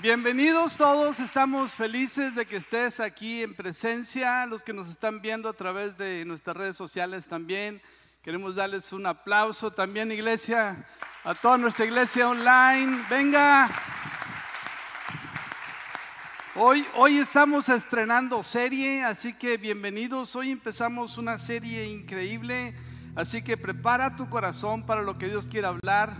Bienvenidos 0.00 0.78
todos, 0.78 1.20
estamos 1.20 1.70
felices 1.70 2.34
de 2.34 2.46
que 2.46 2.56
estés 2.56 2.98
aquí 2.98 3.42
en 3.42 3.54
presencia, 3.54 4.46
los 4.46 4.64
que 4.64 4.72
nos 4.72 4.88
están 4.88 5.20
viendo 5.20 5.50
a 5.50 5.52
través 5.52 5.98
de 5.98 6.24
nuestras 6.24 6.56
redes 6.56 6.78
sociales 6.78 7.26
también. 7.26 7.82
Queremos 8.22 8.54
darles 8.54 8.90
un 8.94 9.04
aplauso 9.04 9.70
también, 9.70 10.10
iglesia, 10.10 10.86
a 11.24 11.34
toda 11.34 11.58
nuestra 11.58 11.84
iglesia 11.84 12.26
online. 12.26 13.04
Venga. 13.10 13.68
Hoy, 16.54 16.86
hoy 16.94 17.18
estamos 17.18 17.68
estrenando 17.68 18.42
serie, 18.42 19.04
así 19.04 19.34
que 19.34 19.58
bienvenidos. 19.58 20.34
Hoy 20.34 20.52
empezamos 20.52 21.18
una 21.18 21.36
serie 21.36 21.84
increíble, 21.84 22.74
así 23.14 23.44
que 23.44 23.58
prepara 23.58 24.16
tu 24.16 24.30
corazón 24.30 24.86
para 24.86 25.02
lo 25.02 25.18
que 25.18 25.28
Dios 25.28 25.48
quiere 25.48 25.66
hablar 25.66 26.16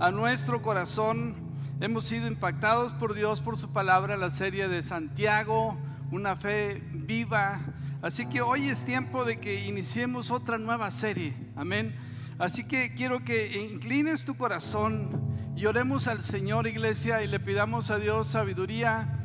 a 0.00 0.10
nuestro 0.10 0.60
corazón. 0.60 1.41
Hemos 1.82 2.04
sido 2.04 2.28
impactados 2.28 2.92
por 2.92 3.12
Dios, 3.12 3.40
por 3.40 3.58
su 3.58 3.72
palabra, 3.72 4.16
la 4.16 4.30
serie 4.30 4.68
de 4.68 4.84
Santiago, 4.84 5.76
una 6.12 6.36
fe 6.36 6.80
viva. 6.92 7.60
Así 8.02 8.26
que 8.26 8.40
hoy 8.40 8.68
es 8.68 8.84
tiempo 8.84 9.24
de 9.24 9.40
que 9.40 9.64
iniciemos 9.64 10.30
otra 10.30 10.58
nueva 10.58 10.92
serie. 10.92 11.34
Amén. 11.56 11.92
Así 12.38 12.62
que 12.68 12.94
quiero 12.94 13.24
que 13.24 13.60
inclines 13.60 14.24
tu 14.24 14.36
corazón 14.36 15.34
y 15.56 15.66
oremos 15.66 16.06
al 16.06 16.22
Señor, 16.22 16.68
iglesia, 16.68 17.24
y 17.24 17.26
le 17.26 17.40
pidamos 17.40 17.90
a 17.90 17.98
Dios 17.98 18.28
sabiduría 18.28 19.18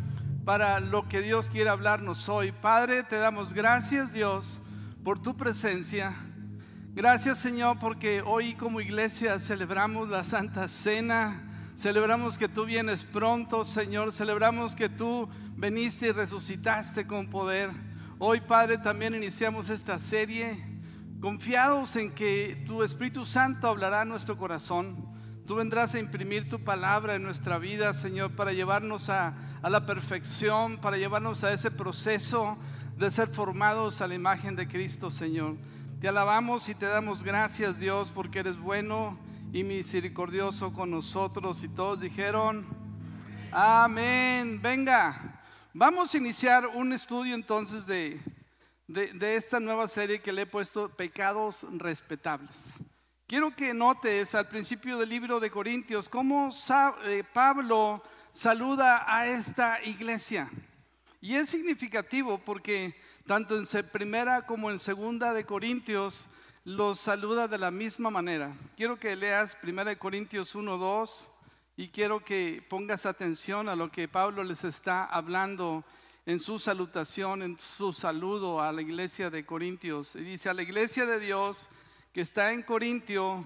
para 0.44 0.80
lo 0.80 1.08
que 1.08 1.22
Dios 1.22 1.52
quiere 1.52 1.70
hablarnos 1.70 2.28
hoy. 2.28 2.54
Padre, 2.54 3.04
te 3.04 3.18
damos 3.18 3.54
gracias, 3.54 4.14
Dios, 4.14 4.60
por 5.04 5.20
tu 5.20 5.38
presencia. 5.38 6.16
Gracias, 6.96 7.38
Señor, 7.38 7.78
porque 7.78 8.24
hoy 8.26 8.56
como 8.56 8.82
iglesia 8.82 9.38
celebramos 9.38 10.10
la 10.10 10.24
Santa 10.24 10.68
Cena 10.68 11.47
Celebramos 11.78 12.40
que 12.40 12.50
tú 12.50 12.66
vienes 12.66 13.04
pronto, 13.04 13.64
Señor. 13.64 14.12
Celebramos 14.12 14.76
que 14.76 14.90
tú 14.90 15.30
veniste 15.56 16.08
y 16.08 16.12
resucitaste 16.12 17.06
con 17.06 17.30
poder. 17.30 17.70
Hoy, 18.18 18.42
Padre, 18.42 18.80
también 18.80 19.14
iniciamos 19.14 19.70
esta 19.70 20.00
serie 20.00 20.58
confiados 21.22 21.96
en 21.96 22.16
que 22.16 22.64
tu 22.66 22.82
Espíritu 22.82 23.28
Santo 23.28 23.68
hablará 23.68 24.02
a 24.02 24.06
nuestro 24.06 24.40
corazón. 24.40 25.06
Tú 25.46 25.54
vendrás 25.54 25.94
a 25.94 26.00
imprimir 26.00 26.50
tu 26.50 26.64
palabra 26.64 27.14
en 27.14 27.22
nuestra 27.22 27.60
vida, 27.60 27.94
Señor, 27.94 28.32
para 28.32 28.54
llevarnos 28.54 29.10
a, 29.10 29.36
a 29.62 29.70
la 29.70 29.86
perfección, 29.86 30.80
para 30.80 30.98
llevarnos 30.98 31.44
a 31.44 31.54
ese 31.54 31.70
proceso 31.70 32.58
de 32.98 33.12
ser 33.12 33.28
formados 33.28 34.02
a 34.02 34.08
la 34.08 34.16
imagen 34.16 34.56
de 34.56 34.68
Cristo, 34.68 35.12
Señor. 35.12 35.58
Te 36.02 36.08
alabamos 36.08 36.70
y 36.70 36.74
te 36.74 36.88
damos 36.88 37.24
gracias, 37.24 37.78
Dios, 37.78 38.10
porque 38.10 38.40
eres 38.40 38.58
bueno 38.58 39.27
y 39.54 39.64
misericordioso 39.64 40.74
con 40.74 40.92
nosotros. 40.92 41.64
Y 41.64 41.70
todos 41.70 42.02
dijeron, 42.02 42.66
amén. 43.52 44.62
Venga, 44.62 45.42
vamos 45.74 46.14
a 46.14 46.18
iniciar 46.18 46.68
un 46.68 46.94
estudio 46.94 47.36
entonces 47.36 47.86
de, 47.86 48.20
de, 48.88 49.36
esta 49.36 49.60
nueva 49.60 49.88
serie 49.88 50.20
que 50.20 50.32
le 50.32 50.44
he 50.44 50.46
puesto 50.46 50.90
Pecados 50.90 51.66
Respetables. 51.74 52.74
Quiero 53.26 53.56
que 53.56 53.74
notes 53.74 54.36
al 54.36 54.48
principio 54.48 54.98
del 54.98 55.10
libro 55.10 55.40
de 55.40 55.52
Corintios 55.52 56.08
cómo 56.08 56.54
eh, 57.06 57.24
Pablo 57.34 58.02
saluda 58.32 59.04
a 59.06 59.28
esta 59.28 59.84
iglesia. 59.84 60.50
Y 61.20 61.36
es 61.36 61.50
significativo 61.50 62.38
porque 62.38 62.96
tanto 63.26 63.58
en 63.58 63.66
primera 63.92 64.44
como 64.44 64.72
en 64.72 64.80
segunda 64.80 65.34
de 65.34 65.46
Corintios 65.46 66.28
los 66.68 67.00
saluda 67.00 67.48
de 67.48 67.58
la 67.58 67.72
misma 67.72 68.10
manera. 68.10 68.54
Quiero 68.76 69.00
que 69.00 69.16
leas 69.16 69.58
1 69.64 69.98
Corintios 69.98 70.54
1, 70.54 70.78
2 70.78 71.30
y 71.78 71.88
quiero 71.88 72.26
que 72.26 72.62
pongas 72.70 73.06
atención 73.06 73.70
a 73.70 73.76
lo 73.78 73.90
que 73.90 74.10
Pablo 74.10 74.44
les 74.44 74.66
está 74.66 75.06
hablando 75.06 75.86
en 76.26 76.42
su 76.42 76.60
salutación, 76.60 77.42
en 77.42 77.58
su 77.58 77.94
saludo 77.94 78.62
a 78.62 78.74
la 78.74 78.82
iglesia 78.82 79.30
de 79.30 79.46
Corintios. 79.46 80.14
Y 80.16 80.20
dice, 80.20 80.50
a 80.50 80.54
la 80.54 80.62
iglesia 80.62 81.06
de 81.06 81.22
Dios 81.22 81.70
que 82.12 82.20
está 82.20 82.52
en 82.52 82.64
Corintio, 82.64 83.46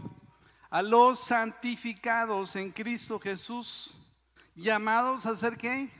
a 0.72 0.82
los 0.82 1.20
santificados 1.20 2.56
en 2.56 2.72
Cristo 2.72 3.20
Jesús, 3.20 3.96
llamados 4.56 5.28
a 5.28 5.36
ser 5.36 5.58
qué? 5.58 5.92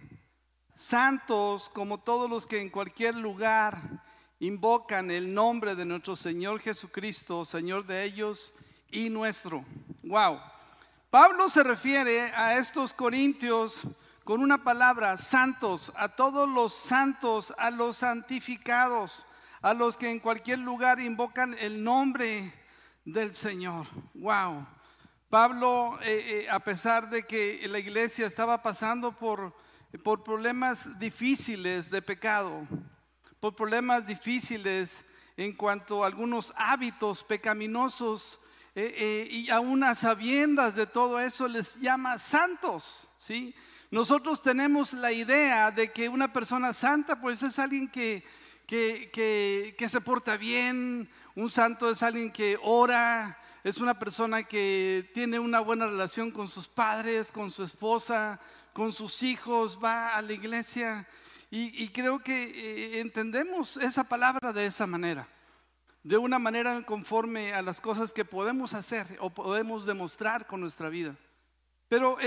Santos 0.74 1.70
como 1.70 2.00
todos 2.00 2.28
los 2.28 2.48
que 2.48 2.59
en 2.59 2.72
cualquier 2.72 3.14
lugar 3.14 4.02
invocan 4.41 5.12
el 5.12 5.31
nombre 5.31 5.75
de 5.75 5.85
nuestro 5.85 6.16
Señor 6.16 6.59
Jesucristo, 6.59 7.46
Señor 7.46 7.85
de 7.85 8.03
ellos 8.03 8.52
y 8.90 9.07
nuestro. 9.12 9.63
Wow. 10.02 10.40
Pablo 11.12 11.47
se 11.47 11.62
refiere 11.62 12.24
a 12.34 12.57
estos 12.57 12.91
corintios 12.91 13.79
con 14.24 14.41
una 14.41 14.63
palabra, 14.63 15.16
santos, 15.18 15.91
a 15.96 16.09
todos 16.09 16.50
los 16.50 16.74
santos, 16.74 17.53
a 17.59 17.69
los 17.69 17.97
santificados, 17.97 19.28
a 19.62 19.75
los 19.75 19.96
que 19.96 20.09
en 20.09 20.19
cualquier 20.19 20.58
lugar 20.58 21.00
invocan 21.00 21.56
el 21.59 21.84
nombre 21.84 22.52
del 23.06 23.35
Señor. 23.35 23.85
Wow. 24.16 24.66
Pablo, 25.29 26.00
eh, 26.02 26.46
eh, 26.46 26.50
a 26.50 26.59
pesar 26.62 27.12
de 27.12 27.28
que 27.28 27.63
la 27.68 27.78
iglesia 27.78 28.25
estaba 28.25 28.63
pasando 28.63 29.12
por, 29.12 29.56
por 30.03 30.23
problemas 30.23 30.97
difíciles 30.97 31.91
de 31.91 32.02
pecado, 32.02 32.68
por 33.41 33.56
problemas 33.56 34.06
difíciles 34.06 35.03
en 35.35 35.53
cuanto 35.53 36.03
a 36.03 36.07
algunos 36.07 36.53
hábitos 36.56 37.24
pecaminosos 37.24 38.40
eh, 38.75 38.94
eh, 38.96 39.28
y 39.31 39.50
aún 39.50 39.84
a 39.84 39.96
sabiendas 39.96 40.75
de 40.75 40.85
todo 40.85 41.19
eso 41.19 41.47
les 41.47 41.81
llama 41.81 42.19
santos, 42.19 43.07
¿sí? 43.18 43.56
Nosotros 43.90 44.44
tenemos 44.44 44.94
la 44.94 45.12
idea 45.12 45.72
de 45.72 45.91
que 45.91 46.07
una 46.07 46.31
persona 46.31 46.72
santa 46.72 47.19
pues 47.19 47.41
es 47.41 47.57
alguien 47.57 47.90
que, 47.90 48.24
que, 48.68 49.09
que, 49.12 49.75
que 49.75 49.90
se 49.90 50.00
porta 50.02 50.38
bien, 50.38 51.09
un 51.34 51.50
santo 51.50 51.90
es 51.90 52.03
alguien 52.03 52.31
que 52.31 52.59
ora, 52.62 53.35
es 53.63 53.79
una 53.79 53.97
persona 53.97 54.44
que 54.44 55.09
tiene 55.16 55.40
una 55.40 55.62
buena 55.62 55.88
relación 55.88 56.29
con 56.29 56.47
sus 56.47 56.68
padres, 56.68 57.31
con 57.31 57.50
su 57.50 57.63
esposa, 57.63 58.40
con 58.72 58.94
sus 58.94 59.23
hijos, 59.23 59.79
va 59.84 60.16
a 60.16 60.22
la 60.22 60.34
iglesia. 60.34 61.08
Y, 61.54 61.90
creo 61.90 62.20
que 62.24 62.44
eh, 62.44 63.02
entendemos 63.02 63.76
esa 63.76 64.06
palabra 64.06 64.54
de 64.54 64.66
esa 64.66 64.88
manera, 64.88 65.28
de 66.02 66.18
una 66.18 66.40
manera 66.40 66.82
conforme 66.86 67.54
a 67.54 67.62
las 67.62 67.82
cosas 67.82 68.14
que 68.14 68.24
podemos 68.24 68.74
hacer 68.74 69.06
o 69.20 69.30
podemos 69.30 69.86
demostrar 69.86 70.48
con 70.48 70.62
nuestra 70.62 70.88
vida. 70.88 71.14
Pero 71.90 72.18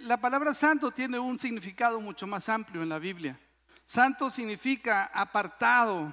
la 0.00 0.16
palabra 0.16 0.54
santo 0.54 0.90
tiene 0.90 1.18
un 1.18 1.38
significado 1.38 2.00
mucho 2.00 2.26
más 2.26 2.48
amplio 2.48 2.82
en 2.82 2.88
la 2.88 2.98
Biblia. 2.98 3.38
Santo 3.84 4.30
significa 4.30 5.04
apartado, 5.12 6.10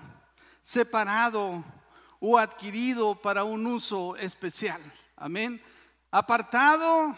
separado 0.61 1.63
o 2.19 2.37
adquirido 2.37 3.15
para 3.15 3.45
un 3.45 3.65
uso 3.67 4.17
especial. 4.17 4.81
Amén. 5.15 5.61
Apartado 6.11 7.15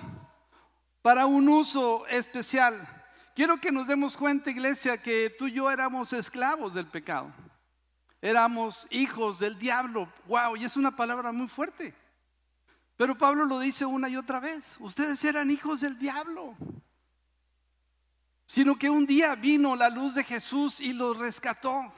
para 1.01 1.25
un 1.25 1.49
uso 1.49 2.05
especial. 2.05 3.00
Quiero 3.35 3.59
que 3.61 3.71
nos 3.71 3.87
demos 3.87 4.17
cuenta, 4.17 4.51
iglesia, 4.51 5.01
que 5.01 5.29
tú 5.37 5.47
y 5.47 5.53
yo 5.53 5.71
éramos 5.71 6.11
esclavos 6.11 6.73
del 6.73 6.87
pecado. 6.87 7.31
Éramos 8.21 8.85
hijos 8.89 9.39
del 9.39 9.57
diablo. 9.57 10.11
Wow, 10.27 10.57
y 10.57 10.65
es 10.65 10.75
una 10.75 10.95
palabra 10.95 11.31
muy 11.31 11.47
fuerte. 11.47 11.95
Pero 12.97 13.17
Pablo 13.17 13.45
lo 13.45 13.59
dice 13.59 13.85
una 13.85 14.09
y 14.09 14.17
otra 14.17 14.39
vez. 14.39 14.75
Ustedes 14.79 15.23
eran 15.23 15.49
hijos 15.49 15.81
del 15.81 15.97
diablo. 15.97 16.55
Sino 18.45 18.75
que 18.75 18.89
un 18.89 19.05
día 19.05 19.33
vino 19.35 19.75
la 19.75 19.89
luz 19.89 20.13
de 20.13 20.23
Jesús 20.23 20.79
y 20.81 20.91
los 20.93 21.17
rescató. 21.17 21.91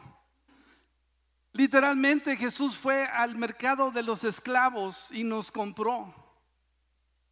Literalmente 1.52 2.38
Jesús 2.38 2.78
fue 2.78 3.06
al 3.06 3.36
mercado 3.36 3.92
de 3.92 4.04
los 4.04 4.24
esclavos 4.24 5.10
y 5.12 5.24
nos 5.24 5.52
compró. 5.52 6.14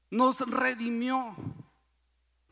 Nos 0.09 0.39
redimió 0.41 1.35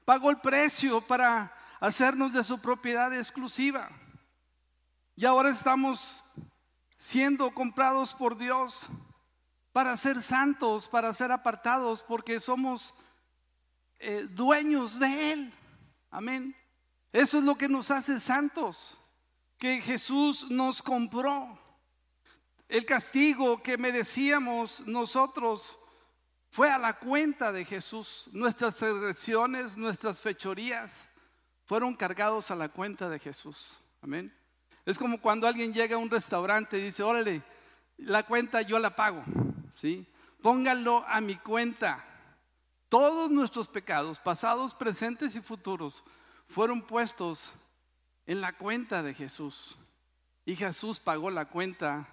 pagó 0.09 0.31
el 0.31 0.37
precio 0.37 1.01
para 1.01 1.55
hacernos 1.79 2.33
de 2.33 2.43
su 2.43 2.59
propiedad 2.59 3.15
exclusiva. 3.15 3.91
Y 5.15 5.23
ahora 5.23 5.51
estamos 5.51 6.23
siendo 6.97 7.53
comprados 7.53 8.15
por 8.15 8.35
Dios 8.35 8.87
para 9.71 9.95
ser 9.97 10.19
santos, 10.23 10.87
para 10.87 11.13
ser 11.13 11.31
apartados, 11.31 12.01
porque 12.01 12.39
somos 12.39 12.95
eh, 13.99 14.25
dueños 14.31 14.97
de 14.97 15.33
Él. 15.33 15.53
Amén. 16.09 16.55
Eso 17.13 17.37
es 17.37 17.43
lo 17.43 17.53
que 17.53 17.69
nos 17.69 17.91
hace 17.91 18.19
santos, 18.19 18.97
que 19.59 19.79
Jesús 19.79 20.49
nos 20.49 20.81
compró. 20.81 21.55
El 22.67 22.83
castigo 22.83 23.61
que 23.61 23.77
merecíamos 23.77 24.79
nosotros 24.87 25.77
fue 26.49 26.69
a 26.69 26.77
la 26.77 26.93
cuenta 26.93 27.51
de 27.51 27.65
Jesús. 27.65 28.25
Nuestras 28.31 28.75
transgresiones, 28.75 29.77
nuestras 29.77 30.19
fechorías 30.19 31.05
fueron 31.65 31.95
cargados 31.95 32.49
a 32.49 32.55
la 32.55 32.69
cuenta 32.69 33.09
de 33.09 33.19
Jesús. 33.19 33.77
Amén. 34.01 34.33
Es 34.85 34.97
como 34.97 35.21
cuando 35.21 35.47
alguien 35.47 35.73
llega 35.73 35.95
a 35.95 35.99
un 35.99 36.09
restaurante 36.09 36.79
y 36.79 36.83
dice, 36.83 37.03
órale, 37.03 37.43
la 37.97 38.23
cuenta 38.23 38.61
yo 38.61 38.79
la 38.79 38.95
pago. 38.95 39.23
¿Sí? 39.71 40.07
Pónganlo 40.41 41.05
a 41.07 41.21
mi 41.21 41.35
cuenta. 41.35 42.03
Todos 42.87 43.29
nuestros 43.29 43.67
pecados, 43.67 44.19
pasados, 44.19 44.73
presentes 44.73 45.35
y 45.35 45.41
futuros, 45.41 46.03
fueron 46.47 46.81
puestos 46.81 47.51
en 48.25 48.41
la 48.41 48.53
cuenta 48.53 49.03
de 49.03 49.13
Jesús. 49.13 49.77
Y 50.45 50.55
Jesús 50.55 50.99
pagó 50.99 51.29
la 51.29 51.45
cuenta 51.45 52.07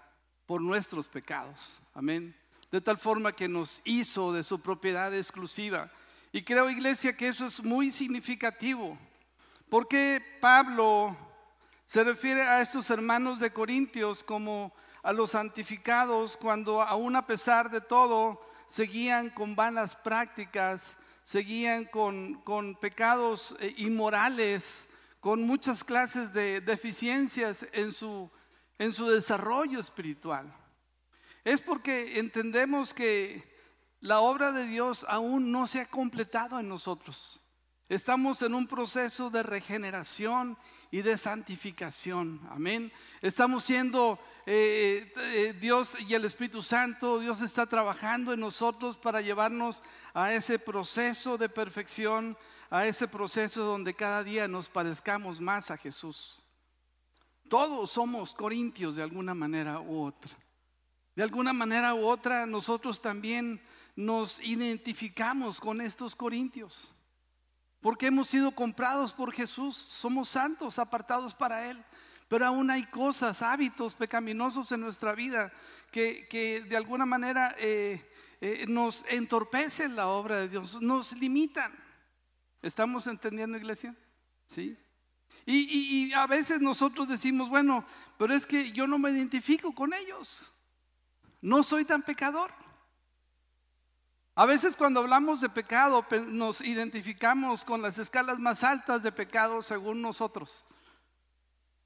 por 0.45 0.61
nuestros 0.61 1.09
pecados. 1.09 1.79
Amén. 1.95 2.37
De 2.71 2.81
tal 2.81 2.99
forma 2.99 3.33
que 3.33 3.49
nos 3.49 3.81
hizo 3.85 4.33
de 4.33 4.45
su 4.45 4.61
propiedad 4.61 5.15
exclusiva. 5.15 5.91
Y 6.33 6.43
creo, 6.43 6.69
iglesia, 6.69 7.17
que 7.17 7.29
eso 7.29 7.47
es 7.47 7.63
muy 7.63 7.91
significativo. 7.91 8.99
Porque 9.69 10.21
Pablo 10.41 11.17
se 11.87 12.03
refiere 12.03 12.43
a 12.43 12.61
estos 12.61 12.91
hermanos 12.91 13.39
de 13.39 13.53
Corintios 13.53 14.23
como 14.23 14.73
a 15.03 15.13
los 15.13 15.31
santificados 15.31 16.37
cuando 16.37 16.83
aún 16.83 17.15
a 17.15 17.27
pesar 17.27 17.71
de 17.71 17.81
todo 17.81 18.41
seguían 18.67 19.31
con 19.31 19.55
vanas 19.55 19.95
prácticas, 19.95 20.97
seguían 21.23 21.85
con, 21.85 22.35
con 22.43 22.75
pecados 22.75 23.55
eh, 23.61 23.73
inmorales, 23.79 24.89
con 25.21 25.43
muchas 25.43 25.85
clases 25.85 26.33
de 26.33 26.61
deficiencias 26.61 27.67
en 27.73 27.93
su, 27.93 28.31
en 28.79 28.93
su 28.93 29.09
desarrollo 29.09 29.79
espiritual. 29.79 30.53
Es 31.47 31.61
porque 31.61 32.19
entendemos 32.19 32.93
que 32.93 33.41
la 34.01 34.19
obra 34.19 34.51
de 34.51 34.67
Dios 34.67 35.07
aún 35.09 35.53
no 35.53 35.69
se 35.69 35.81
ha 35.81 35.87
completado 35.87 36.59
en 36.59 36.69
nosotros. 36.69 37.39
Estamos 37.89 38.43
en 38.43 38.53
un 38.53 38.67
proceso 38.67 39.31
de 39.31 39.45
regeneración 39.45 40.59
y 40.91 41.03
de 41.03 41.17
santificación. 41.17 42.41
Amén. 42.51 42.93
Estamos 43.23 43.63
siendo 43.63 44.19
eh, 44.45 45.13
eh, 45.17 45.55
Dios 45.61 45.97
y 46.01 46.15
el 46.15 46.25
Espíritu 46.25 46.65
Santo, 46.65 47.21
Dios 47.21 47.41
está 47.41 47.65
trabajando 47.67 48.33
en 48.33 48.41
nosotros 48.41 48.97
para 48.97 49.21
llevarnos 49.21 49.85
a 50.15 50.33
ese 50.33 50.59
proceso 50.59 51.39
de 51.39 51.49
perfección, 51.49 52.37
a 52.71 52.87
ese 52.87 53.07
proceso 53.07 53.63
donde 53.63 53.95
cada 53.95 54.25
día 54.25 54.49
nos 54.49 54.69
parezcamos 54.69 55.41
más 55.41 55.71
a 55.71 55.77
Jesús. 55.77 56.43
Todos 57.49 57.93
somos 57.93 58.35
corintios 58.35 58.97
de 58.97 59.05
alguna 59.05 59.33
manera 59.33 59.79
u 59.79 60.07
otra. 60.07 60.37
De 61.17 61.23
alguna 61.23 61.53
manera 61.53 61.95
u 61.95 62.07
otra 62.07 62.47
nosotros 62.47 63.01
también 63.01 63.61
nos 63.97 64.39
identificamos 64.41 65.59
con 65.59 65.81
estos 65.81 66.15
corintios. 66.15 66.89
Porque 67.81 68.07
hemos 68.07 68.29
sido 68.29 68.53
comprados 68.53 69.13
por 69.13 69.33
Jesús, 69.33 69.77
somos 69.77 70.29
santos, 70.29 70.79
apartados 70.79 71.35
para 71.35 71.71
Él. 71.71 71.83
Pero 72.29 72.47
aún 72.47 72.71
hay 72.71 72.85
cosas, 72.85 73.43
hábitos 73.43 73.95
pecaminosos 73.95 74.71
en 74.73 74.81
nuestra 74.81 75.15
vida 75.15 75.53
que, 75.91 76.65
de 76.69 76.77
alguna 76.77 77.07
manera 77.07 77.55
eh, 77.59 78.09
eh, 78.41 78.67
nos 78.69 79.05
entorpecen 79.09 79.97
la 79.97 80.09
obra 80.09 80.37
de 80.37 80.49
Dios, 80.49 80.81
nos 80.83 81.13
limitan. 81.13 81.73
¿Estamos 82.61 83.07
entendiendo, 83.07 83.57
iglesia? 83.57 83.95
Sí. 84.49 84.77
Y, 85.47 86.13
a 86.13 86.27
veces 86.27 86.61
nosotros 86.61 87.09
decimos, 87.09 87.49
bueno, 87.49 87.85
pero 88.19 88.35
es 88.35 88.45
que 88.45 88.73
yo 88.73 88.89
no 88.89 88.99
me 88.99 89.11
identifico 89.11 89.73
con 89.73 89.95
ellos. 89.95 90.51
No 91.41 91.63
soy 91.63 91.85
tan 91.85 92.03
pecador. 92.03 92.51
A 94.35 94.45
veces 94.47 94.77
cuando 94.77 95.01
hablamos 95.01 95.41
de 95.41 95.49
pecado 95.49 96.05
nos 96.29 96.61
identificamos 96.61 97.65
con 97.65 97.81
las 97.81 97.99
escalas 97.99 98.39
más 98.39 98.65
altas 98.65 99.03
de 99.03 99.13
pecado 99.13 99.63
según 99.63 100.03
nosotros. 100.03 100.65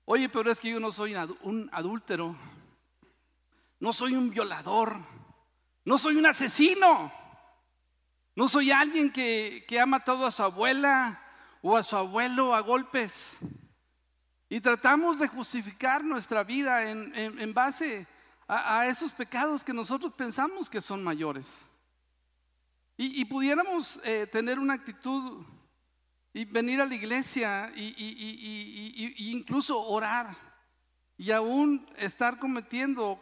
Oye, 0.04 0.28
pero 0.28 0.50
es 0.50 0.58
que 0.58 0.70
yo 0.70 0.80
no 0.80 0.90
soy 0.90 1.14
un 1.42 1.70
adúltero, 1.72 2.34
no 3.78 3.92
soy 3.92 4.14
un 4.14 4.30
violador, 4.30 4.96
no 5.84 5.98
soy 5.98 6.16
un 6.16 6.26
asesino. 6.26 7.12
No 8.40 8.48
soy 8.48 8.70
alguien 8.70 9.12
que, 9.12 9.66
ha 9.80 9.86
matado 9.86 10.24
a 10.24 10.30
su 10.30 10.42
abuela 10.42 11.20
o 11.62 11.76
a 11.76 11.82
su 11.82 11.96
abuelo 11.96 12.54
a 12.54 12.60
golpes. 12.60 13.36
Y 14.48 14.60
tratamos 14.60 15.18
de 15.18 15.28
justificar 15.28 16.02
nuestra 16.02 16.42
vida 16.42 16.90
en, 16.90 17.52
base 17.52 18.06
a, 18.52 18.86
esos 18.88 19.12
pecados 19.12 19.62
que 19.62 19.72
nosotros 19.72 20.12
pensamos 20.14 20.68
que 20.68 20.80
son 20.80 21.04
mayores. 21.04 21.64
Y, 22.96 23.24
pudiéramos 23.24 23.98
eh, 24.04 24.26
tener 24.26 24.58
una 24.58 24.74
actitud 24.74 25.42
y 26.34 26.44
venir 26.44 26.82
a 26.82 26.86
la 26.86 26.94
iglesia 26.94 27.72
y, 27.74 27.94
y, 27.96 29.30
incluso 29.30 29.80
orar 29.80 30.36
y 31.16 31.30
aún 31.30 31.88
estar 31.96 32.38
cometiendo 32.38 33.18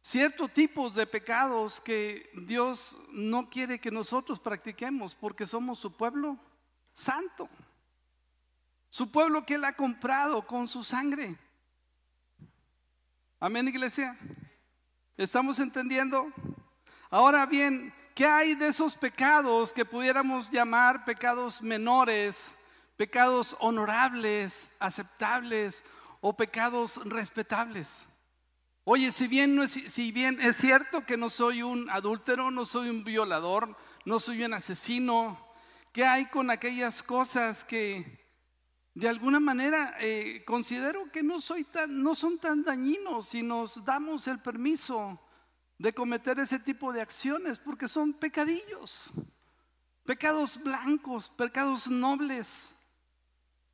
ciertos 0.00 0.52
tipos 0.52 0.94
de 0.94 1.04
pecados 1.04 1.80
que 1.80 2.30
Dios 2.46 2.96
no 3.10 3.50
quiere 3.50 3.80
que 3.80 3.90
nosotros 3.90 4.38
practiquemos 4.38 5.16
porque 5.16 5.46
somos 5.46 5.80
su 5.80 5.96
pueblo 5.96 6.38
santo. 6.94 7.48
Su 8.88 9.10
pueblo 9.10 9.44
que 9.44 9.54
Él 9.54 9.64
ha 9.64 9.74
comprado 9.74 10.46
con 10.46 10.68
su 10.68 10.84
sangre. 10.84 11.36
Amén, 13.40 13.68
iglesia. 13.68 14.18
¿Estamos 15.16 15.60
entendiendo? 15.60 16.26
Ahora 17.08 17.46
bien, 17.46 17.94
¿qué 18.12 18.26
hay 18.26 18.56
de 18.56 18.66
esos 18.66 18.96
pecados 18.96 19.72
que 19.72 19.84
pudiéramos 19.84 20.50
llamar 20.50 21.04
pecados 21.04 21.62
menores, 21.62 22.52
pecados 22.96 23.54
honorables, 23.60 24.68
aceptables 24.80 25.84
o 26.20 26.36
pecados 26.36 26.96
respetables? 27.04 28.08
Oye, 28.82 29.12
si 29.12 29.28
bien, 29.28 29.56
es, 29.62 29.70
si 29.70 30.10
bien 30.10 30.40
es 30.40 30.56
cierto 30.56 31.06
que 31.06 31.16
no 31.16 31.30
soy 31.30 31.62
un 31.62 31.88
adúltero, 31.90 32.50
no 32.50 32.64
soy 32.64 32.90
un 32.90 33.04
violador, 33.04 33.76
no 34.04 34.18
soy 34.18 34.42
un 34.42 34.52
asesino, 34.52 35.38
¿qué 35.92 36.04
hay 36.04 36.26
con 36.26 36.50
aquellas 36.50 37.04
cosas 37.04 37.62
que 37.62 38.17
de 38.94 39.08
alguna 39.08 39.38
manera 39.38 39.96
eh, 40.00 40.42
considero 40.44 41.10
que 41.12 41.22
no, 41.22 41.40
son 41.40 42.38
tan 42.38 42.62
dañinos 42.64 43.28
si 43.28 43.42
nos 43.42 43.84
damos 43.84 44.26
el 44.26 44.40
permiso 44.40 45.20
de 45.78 45.92
cometer 45.92 46.38
ese 46.40 46.58
tipo 46.58 46.92
de 46.92 47.00
acciones? 47.00 47.58
Porque 47.58 47.86
son 47.86 48.12
pecadillos, 48.12 49.10
pecados 50.04 50.62
blancos, 50.62 51.28
pecados 51.28 51.86
nobles. 51.88 52.70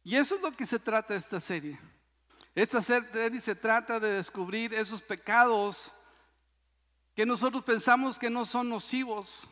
Y 0.03 0.17
eso 0.17 0.37
es 0.37 0.43
lo 0.43 0.53
que 0.53 0.67
se 0.67 0.79
trata 0.79 1.15
esta 1.15 1.41
serie. 1.41 1.79
Esta 2.55 2.83
serie 2.83 3.41
se 3.41 3.55
trata 3.55 3.99
de 3.99 4.13
descubrir 4.13 4.75
esos 4.75 5.01
pecados 5.01 5.91
que 7.15 7.25
nosotros 7.25 7.65
pensamos 7.65 8.19
que 8.19 8.29
no 8.29 8.45
son 8.45 8.69
nocivos, 8.69 9.49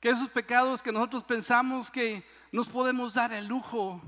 que 0.00 0.10
esos 0.10 0.28
pecados 0.28 0.82
que 0.82 0.92
nosotros 0.92 1.24
pensamos 1.24 1.90
que 1.90 2.24
nos 2.50 2.68
podemos 2.68 3.14
dar 3.14 3.32
el 3.32 3.46
lujo 3.46 4.00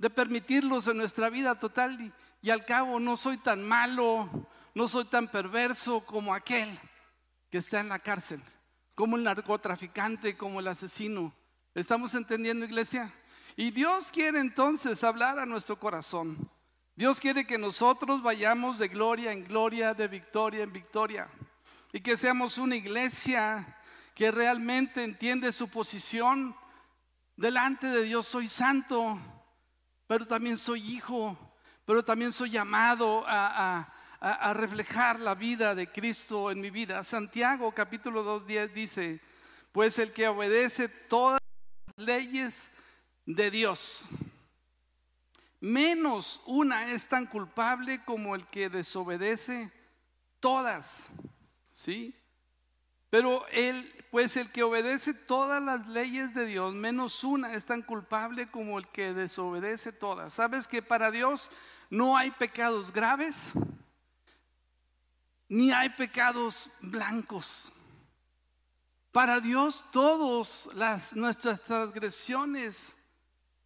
de 0.00 0.08
permitirlos 0.08 0.86
en 0.86 0.96
nuestra 0.96 1.28
vida 1.28 1.54
total 1.56 2.10
y, 2.40 2.50
al 2.50 2.64
cabo 2.64 2.98
no 2.98 3.18
soy 3.18 3.36
tan 3.36 3.68
malo, 3.68 4.30
no 4.74 4.88
soy 4.88 5.04
tan 5.04 5.28
perverso 5.28 6.06
como 6.06 6.32
aquel 6.34 6.70
que 7.50 7.58
está 7.58 7.80
en 7.80 7.90
la 7.90 7.98
cárcel, 7.98 8.40
como 8.94 9.18
el 9.18 9.24
narcotraficante, 9.24 10.38
como 10.38 10.58
el 10.58 10.68
asesino. 10.68 11.34
¿Estamos 11.74 12.14
entendiendo, 12.14 12.64
iglesia? 12.64 13.12
Y 13.56 13.72
Dios 13.72 14.10
quiere 14.10 14.38
entonces 14.38 15.04
hablar 15.04 15.38
a 15.38 15.44
nuestro 15.44 15.78
corazón. 15.78 16.50
Dios 16.96 17.20
quiere 17.20 17.46
que 17.46 17.58
nosotros 17.58 18.22
vayamos 18.22 18.78
de 18.78 18.88
gloria 18.88 19.32
en 19.32 19.44
gloria, 19.44 19.92
de 19.92 20.08
victoria 20.08 20.62
en 20.62 20.72
victoria. 20.72 21.28
Y 21.92 22.00
que 22.00 22.16
seamos 22.16 22.56
una 22.56 22.76
iglesia 22.76 23.76
que 24.14 24.30
realmente 24.30 25.04
entiende 25.04 25.52
su 25.52 25.68
posición 25.68 26.56
delante 27.36 27.86
de 27.86 28.04
Dios. 28.04 28.26
Soy 28.26 28.48
santo, 28.48 29.20
pero 30.10 30.26
también 30.26 30.58
soy 30.58 30.80
hijo, 30.96 31.38
pero 31.86 32.04
también 32.04 32.32
soy 32.32 32.50
llamado 32.50 33.22
a, 33.28 33.94
reflejar 34.54 35.20
la 35.20 35.36
vida 35.36 35.72
de 35.72 35.86
Cristo 35.86 36.50
en 36.50 36.60
mi 36.60 36.68
vida. 36.68 37.04
Santiago 37.04 37.70
capítulo 37.72 38.24
2, 38.24 38.44
10 38.44 38.74
dice, 38.74 39.20
pues 39.70 40.00
el 40.00 40.12
que 40.12 40.26
obedece 40.26 40.88
todas 40.88 41.38
las 41.94 42.06
leyes 42.06 42.70
de 43.24 43.52
Dios 43.52 44.04
menos 45.60 46.40
una 46.44 46.90
es 46.90 47.06
tan 47.06 47.24
culpable 47.26 48.02
como 48.04 48.34
el 48.34 48.44
que 48.48 48.68
desobedece 48.68 49.70
todas. 50.40 51.08
¿Sí? 51.72 52.19
Pero 53.10 53.46
él, 53.48 53.92
pues 54.12 54.36
el 54.36 54.50
que 54.50 54.62
obedece 54.62 55.12
todas 55.12 55.62
las 55.62 55.86
leyes 55.88 56.32
de 56.32 56.46
Dios, 56.46 56.72
menos 56.74 57.24
una 57.24 57.54
es 57.54 57.64
tan 57.64 57.82
culpable 57.82 58.48
como 58.50 58.78
el 58.78 58.86
que 58.88 59.12
desobedece 59.12 59.92
todas. 59.92 60.32
¿Sabes 60.32 60.68
que 60.68 60.80
para 60.80 61.10
Dios 61.10 61.50
no 61.90 62.16
hay 62.16 62.30
pecados 62.30 62.92
graves? 62.92 63.50
Ni 65.48 65.72
hay 65.72 65.88
pecados 65.88 66.70
blancos. 66.80 67.72
Para 69.10 69.40
Dios 69.40 69.84
todas 69.90 70.68
las 70.74 71.16
nuestras 71.16 71.60
transgresiones 71.60 72.94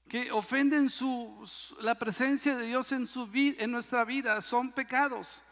que 0.09 0.33
ofenden 0.33 0.89
su, 0.89 1.47
la 1.81 1.95
presencia 1.97 2.57
de 2.57 2.67
Dios 2.67 2.93
en, 2.93 3.07
su, 3.07 3.29
en 3.35 3.71
nuestra 3.71 4.05
vida 4.07 4.41
son 4.41 4.73
pecados. 4.73 5.43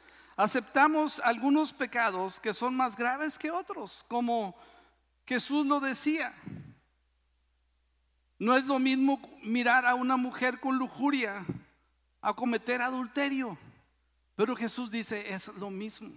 Aceptamos 0.43 1.21
algunos 1.21 1.73
pecados 1.73 2.41
que 2.41 2.53
son 2.53 2.77
más 2.77 2.97
graves 2.97 3.39
que 3.39 3.53
otros, 3.53 4.05
como 4.09 4.57
Jesús 5.25 5.65
lo 5.65 5.79
decía. 5.79 6.35
No 8.41 8.57
es 8.57 8.65
lo 8.65 8.81
mismo 8.81 9.21
mirar 9.45 9.87
a 9.87 9.95
una 9.95 10.17
mujer 10.17 10.59
con 10.59 10.79
lujuria 10.79 11.47
a 12.21 12.35
cometer 12.35 12.83
adulterio. 12.83 13.57
Pero 14.35 14.57
Jesús 14.57 14.91
dice, 14.91 15.33
es 15.33 15.47
lo 15.59 15.71
mismo. 15.71 16.11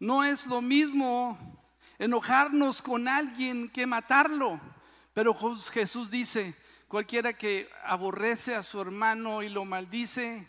No 0.00 0.24
es 0.24 0.46
lo 0.46 0.62
mismo 0.62 1.38
enojarnos 1.98 2.80
con 2.80 3.08
alguien 3.08 3.68
que 3.68 3.86
matarlo. 3.86 4.58
Pero 5.12 5.36
Jesús 5.70 6.10
dice, 6.10 6.54
cualquiera 6.88 7.34
que 7.34 7.68
aborrece 7.84 8.54
a 8.54 8.62
su 8.62 8.80
hermano 8.80 9.42
y 9.42 9.50
lo 9.50 9.66
maldice, 9.66 10.46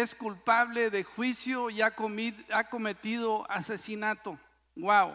es 0.00 0.16
culpable 0.16 0.90
de 0.90 1.04
juicio 1.04 1.70
y 1.70 1.80
ha, 1.80 1.94
cometido 1.94 3.48
asesinato. 3.48 4.36
Wow. 4.74 5.12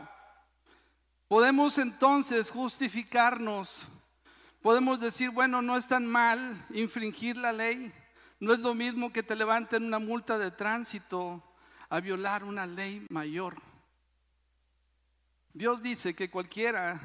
Podemos 1.28 1.78
entonces 1.78 2.50
justificarnos. 2.50 3.88
Podemos 4.62 5.02
decir, 5.02 5.32
bueno, 5.32 5.62
no 5.62 5.76
es 5.76 5.86
tan 5.88 6.06
mal 6.06 6.66
infringir 6.70 7.36
la 7.36 7.52
ley. 7.52 7.92
No 8.40 8.54
es 8.54 8.60
lo 8.60 8.74
mismo 8.74 9.12
que 9.12 9.22
te 9.22 9.36
levanten 9.36 9.84
una 9.84 10.00
multa 10.00 10.38
de 10.38 10.50
tránsito 10.50 11.44
a 11.90 12.00
violar 12.00 12.46
una 12.46 12.66
ley 12.66 13.06
mayor. 13.10 13.62
Dios 15.52 15.84
dice 15.84 16.16
que 16.16 16.30
cualquiera 16.30 17.02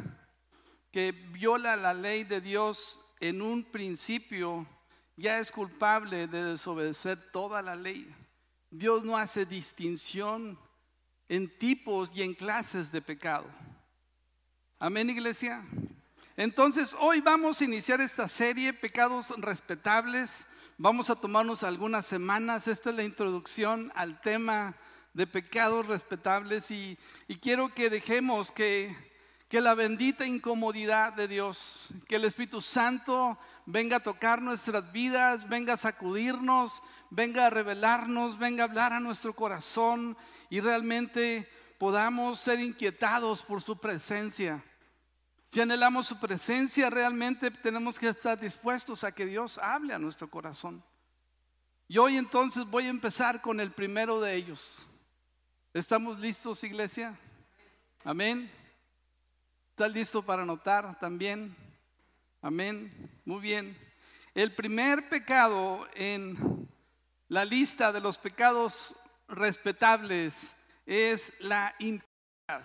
que 0.93 1.11
viola 1.11 1.75
la 1.75 1.93
ley 1.93 2.23
de 2.23 2.41
Dios 2.41 3.01
en 3.19 3.43
un 3.43 3.65
principio 3.65 4.65
ya 5.17 5.39
es 5.39 5.51
culpable 5.51 6.27
de 6.27 6.45
desobedecer 6.45 7.31
toda 7.31 7.63
la 7.63 7.77
ley. 7.77 8.13
Dios 8.71 9.05
no 9.05 9.17
hace 9.17 9.47
distinción 9.47 10.59
en 11.29 11.49
tipos 11.59 12.11
y 12.15 12.23
en 12.23 12.35
clases 12.35 12.91
de 12.91 13.01
pecado. 13.01 13.47
Amén, 14.79 15.09
iglesia. 15.09 15.65
Entonces, 16.37 16.97
hoy 16.99 17.21
vamos 17.21 17.61
a 17.61 17.65
iniciar 17.65 18.01
esta 18.01 18.27
serie, 18.27 18.73
Pecados 18.73 19.31
Respetables. 19.39 20.45
Vamos 20.77 21.09
a 21.09 21.15
tomarnos 21.15 21.63
algunas 21.63 22.05
semanas. 22.07 22.67
Esta 22.67 22.91
es 22.91 22.97
la 22.97 23.05
introducción 23.05 23.93
al 23.95 24.21
tema 24.21 24.75
de 25.13 25.29
pecados 25.29 25.87
respetables 25.87 26.71
y, 26.73 26.99
quiero 27.41 27.73
que 27.73 27.89
dejemos 27.89 28.51
que, 28.51 29.14
que 29.49 29.61
la 29.61 29.75
bendita 29.75 30.27
incomodidad 30.27 31.13
de 31.13 31.29
Dios, 31.29 31.89
que 32.09 32.17
el 32.17 32.25
Espíritu 32.25 32.61
Santo 32.61 33.39
venga 33.67 33.97
a 33.97 34.03
tocar 34.03 34.43
nuestras 34.43 34.91
vidas, 34.93 35.49
venga 35.49 35.75
a 35.75 35.79
sacudirnos, 35.79 36.83
venga 37.11 37.47
a 37.47 37.51
revelarnos, 37.51 38.39
venga 38.39 38.65
a 38.65 38.67
hablar 38.67 38.93
a 38.93 39.01
nuestro 39.01 39.35
corazón 39.35 40.17
y 40.51 40.61
realmente 40.61 41.49
podamos 41.79 42.41
ser 42.41 42.61
inquietados 42.61 43.43
por 43.43 43.63
su 43.63 43.79
presencia. 43.79 44.63
Si 45.51 45.61
anhelamos 45.61 46.09
su 46.09 46.19
presencia, 46.19 46.91
realmente 46.91 47.51
tenemos 47.51 47.99
que 47.99 48.09
estar 48.09 48.41
dispuestos 48.41 49.05
a 49.05 49.13
que 49.13 49.27
Dios 49.27 49.59
hable 49.59 49.95
a 49.95 49.99
nuestro 49.99 50.29
corazón. 50.29 50.83
Y 51.87 51.99
hoy 51.99 52.17
entonces 52.17 52.65
voy 52.65 52.87
a 52.87 52.91
empezar 52.91 53.41
con 53.41 53.61
el 53.61 53.71
primero 53.71 54.21
de 54.21 54.35
ellos. 54.35 54.83
¿Estamos 55.73 56.19
listos, 56.19 56.65
iglesia? 56.65 57.17
Amén. 58.05 58.51
¿Está 59.75 59.89
listo 59.89 60.23
para 60.23 60.45
anotar 60.45 60.97
también? 61.01 61.53
Amén. 62.41 63.11
Muy 63.25 63.41
bien. 63.41 63.77
El 64.33 64.55
primer 64.55 65.09
pecado 65.09 65.89
en 65.97 66.69
la 67.27 67.45
lista 67.45 67.91
de 67.91 68.01
los 68.01 68.17
pecados 68.17 68.95
respetables 69.27 70.55
es 70.87 71.33
la 71.41 71.75
impiedad. 71.81 72.65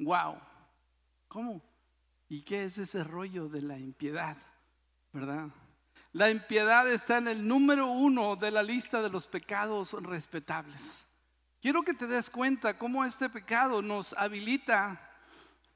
Wow. 0.00 0.40
¿Cómo? 1.28 1.62
¿Y 2.28 2.42
qué 2.42 2.64
es 2.64 2.76
ese 2.78 3.04
rollo 3.04 3.48
de 3.48 3.62
la 3.62 3.78
impiedad? 3.78 4.36
¿Verdad? 5.12 5.50
La 6.14 6.30
impiedad 6.30 6.90
está 6.90 7.18
en 7.18 7.28
el 7.28 7.46
número 7.46 7.86
uno 7.86 8.34
de 8.34 8.50
la 8.50 8.64
lista 8.64 9.02
de 9.02 9.08
los 9.08 9.28
pecados 9.28 9.92
respetables. 10.02 11.00
Quiero 11.62 11.84
que 11.84 11.94
te 11.94 12.08
des 12.08 12.28
cuenta 12.28 12.76
cómo 12.76 13.04
este 13.04 13.30
pecado 13.30 13.82
nos 13.82 14.14
habilita 14.14 15.04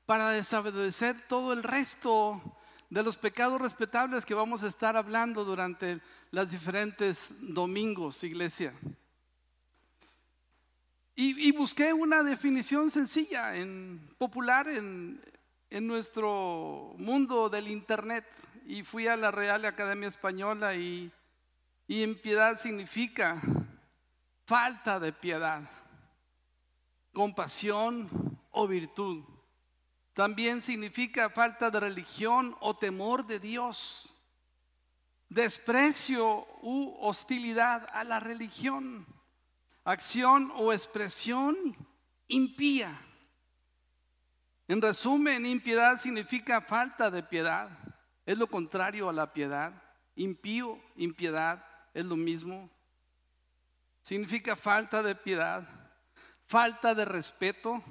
para 0.06 0.30
desobedecer 0.30 1.16
todo 1.28 1.52
el 1.52 1.62
resto 1.62 2.40
de 2.90 3.02
los 3.02 3.16
pecados 3.16 3.60
respetables 3.60 4.26
que 4.26 4.34
vamos 4.34 4.62
a 4.62 4.68
estar 4.68 4.96
hablando 4.96 5.44
durante 5.44 6.00
las 6.30 6.50
diferentes 6.50 7.30
domingos, 7.40 8.22
iglesia. 8.24 8.74
Y, 11.14 11.52
busqué 11.52 11.92
una 11.92 12.22
definición 12.22 12.90
sencilla, 12.90 13.54
en, 13.54 14.14
popular 14.18 14.66
en, 14.66 15.22
en 15.70 15.86
nuestro 15.86 16.94
mundo 16.96 17.48
del 17.48 17.68
Internet 17.68 18.26
y 18.66 18.82
fui 18.82 19.06
a 19.06 19.16
la 19.16 19.30
Real 19.30 19.64
Academia 19.64 20.08
Española 20.08 20.74
y, 20.74 21.12
y 21.86 22.02
impiedad 22.02 22.58
significa 22.58 23.40
falta 24.46 24.98
de 25.00 25.12
piedad, 25.12 25.62
compasión 27.12 28.38
o 28.50 28.66
virtud. 28.66 29.24
También 30.14 30.60
significa 30.60 31.30
falta 31.30 31.70
de 31.70 31.80
religión 31.80 32.56
o 32.60 32.76
temor 32.76 33.26
de 33.26 33.38
Dios, 33.38 34.14
desprecio 35.28 36.46
u 36.60 36.96
hostilidad 37.00 37.88
a 37.92 38.04
la 38.04 38.20
religión, 38.20 39.06
acción 39.84 40.52
o 40.54 40.72
expresión 40.72 41.56
impía 42.28 42.98
en 44.72 44.80
resumen, 44.80 45.44
impiedad 45.44 45.96
significa 45.96 46.62
falta 46.62 47.10
de 47.10 47.22
piedad. 47.22 47.68
Es 48.24 48.38
lo 48.38 48.46
contrario 48.46 49.10
a 49.10 49.12
la 49.12 49.30
piedad. 49.30 49.70
Impío, 50.16 50.80
impiedad, 50.96 51.62
es 51.92 52.06
lo 52.06 52.16
mismo. 52.16 52.70
Significa 54.00 54.56
falta 54.56 55.02
de 55.02 55.14
piedad, 55.14 55.68
falta 56.46 56.94
de 56.94 57.04
respeto, 57.04 57.84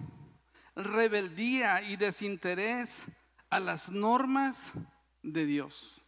rebeldía 0.76 1.82
y 1.82 1.96
desinterés 1.96 3.04
a 3.50 3.60
las 3.60 3.90
normas 3.90 4.72
de 5.22 5.46
Dios. 5.46 6.02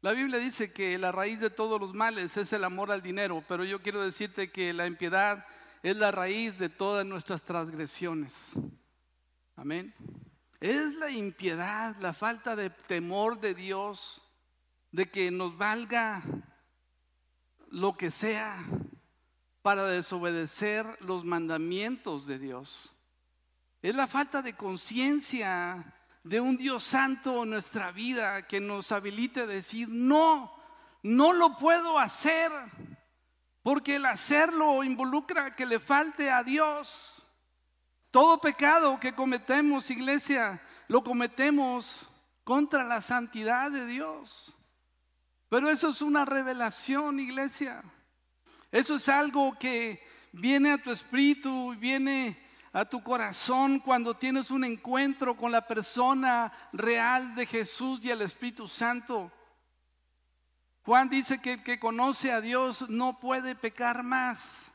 La 0.00 0.12
Biblia 0.12 0.38
dice 0.38 0.72
que 0.72 0.96
la 0.96 1.10
raíz 1.10 1.40
de 1.40 1.50
todos 1.50 1.80
los 1.80 1.92
males 1.92 2.36
es 2.36 2.52
el 2.52 2.62
amor 2.62 2.92
al 2.92 3.02
dinero, 3.02 3.42
pero 3.48 3.64
yo 3.64 3.82
quiero 3.82 4.02
decirte 4.02 4.52
que 4.52 4.72
la 4.72 4.86
impiedad 4.86 5.44
es 5.82 5.96
la 5.96 6.12
raíz 6.12 6.58
de 6.58 6.68
todas 6.68 7.04
nuestras 7.04 7.42
transgresiones. 7.42 8.52
Amén. 9.56 9.92
Es 10.60 10.94
la 10.94 11.10
impiedad, 11.10 11.96
la 12.00 12.12
falta 12.12 12.54
de 12.54 12.70
temor 12.70 13.40
de 13.40 13.54
Dios, 13.54 14.22
de 14.92 15.10
que 15.10 15.30
nos 15.32 15.56
valga 15.56 16.22
lo 17.70 17.94
que 17.94 18.10
sea 18.10 18.56
para 19.62 19.84
desobedecer 19.84 20.86
los 21.00 21.24
mandamientos 21.24 22.26
de 22.26 22.38
Dios. 22.38 22.92
Es 23.80 23.94
la 23.94 24.08
falta 24.08 24.42
de 24.42 24.54
conciencia 24.54 25.94
de 26.24 26.40
un 26.40 26.56
Dios 26.56 26.82
santo 26.82 27.44
en 27.44 27.50
nuestra 27.50 27.92
vida 27.92 28.46
que 28.46 28.58
nos 28.58 28.90
habilite 28.90 29.42
a 29.42 29.46
decir, 29.46 29.88
no, 29.88 30.52
no 31.04 31.32
lo 31.32 31.56
puedo 31.56 31.96
hacer, 31.96 32.50
porque 33.62 33.96
el 33.96 34.06
hacerlo 34.06 34.82
involucra 34.82 35.54
que 35.54 35.64
le 35.64 35.78
falte 35.78 36.28
a 36.28 36.42
Dios. 36.42 37.22
Todo 38.10 38.40
pecado 38.40 38.98
que 38.98 39.14
cometemos, 39.14 39.90
iglesia, 39.90 40.60
lo 40.88 41.04
cometemos 41.04 42.04
contra 42.42 42.82
la 42.82 43.00
santidad 43.00 43.70
de 43.70 43.86
Dios. 43.86 44.52
Pero 45.48 45.70
eso 45.70 45.90
es 45.90 46.02
una 46.02 46.24
revelación, 46.24 47.20
iglesia. 47.20 47.84
Eso 48.72 48.96
es 48.96 49.08
algo 49.08 49.56
que 49.56 50.04
viene 50.32 50.72
a 50.72 50.82
tu 50.82 50.90
espíritu, 50.90 51.76
viene 51.78 52.47
a 52.72 52.84
tu 52.84 53.02
corazón 53.02 53.78
cuando 53.78 54.14
tienes 54.14 54.50
un 54.50 54.64
encuentro 54.64 55.36
con 55.36 55.50
la 55.50 55.66
persona 55.66 56.52
real 56.72 57.34
de 57.34 57.46
Jesús 57.46 58.00
y 58.02 58.10
el 58.10 58.22
Espíritu 58.22 58.68
Santo. 58.68 59.32
Juan 60.84 61.08
dice 61.08 61.40
que 61.40 61.54
el 61.54 61.62
que 61.62 61.78
conoce 61.78 62.32
a 62.32 62.40
Dios 62.40 62.88
no 62.88 63.18
puede 63.18 63.54
pecar 63.54 64.02
más. 64.02 64.70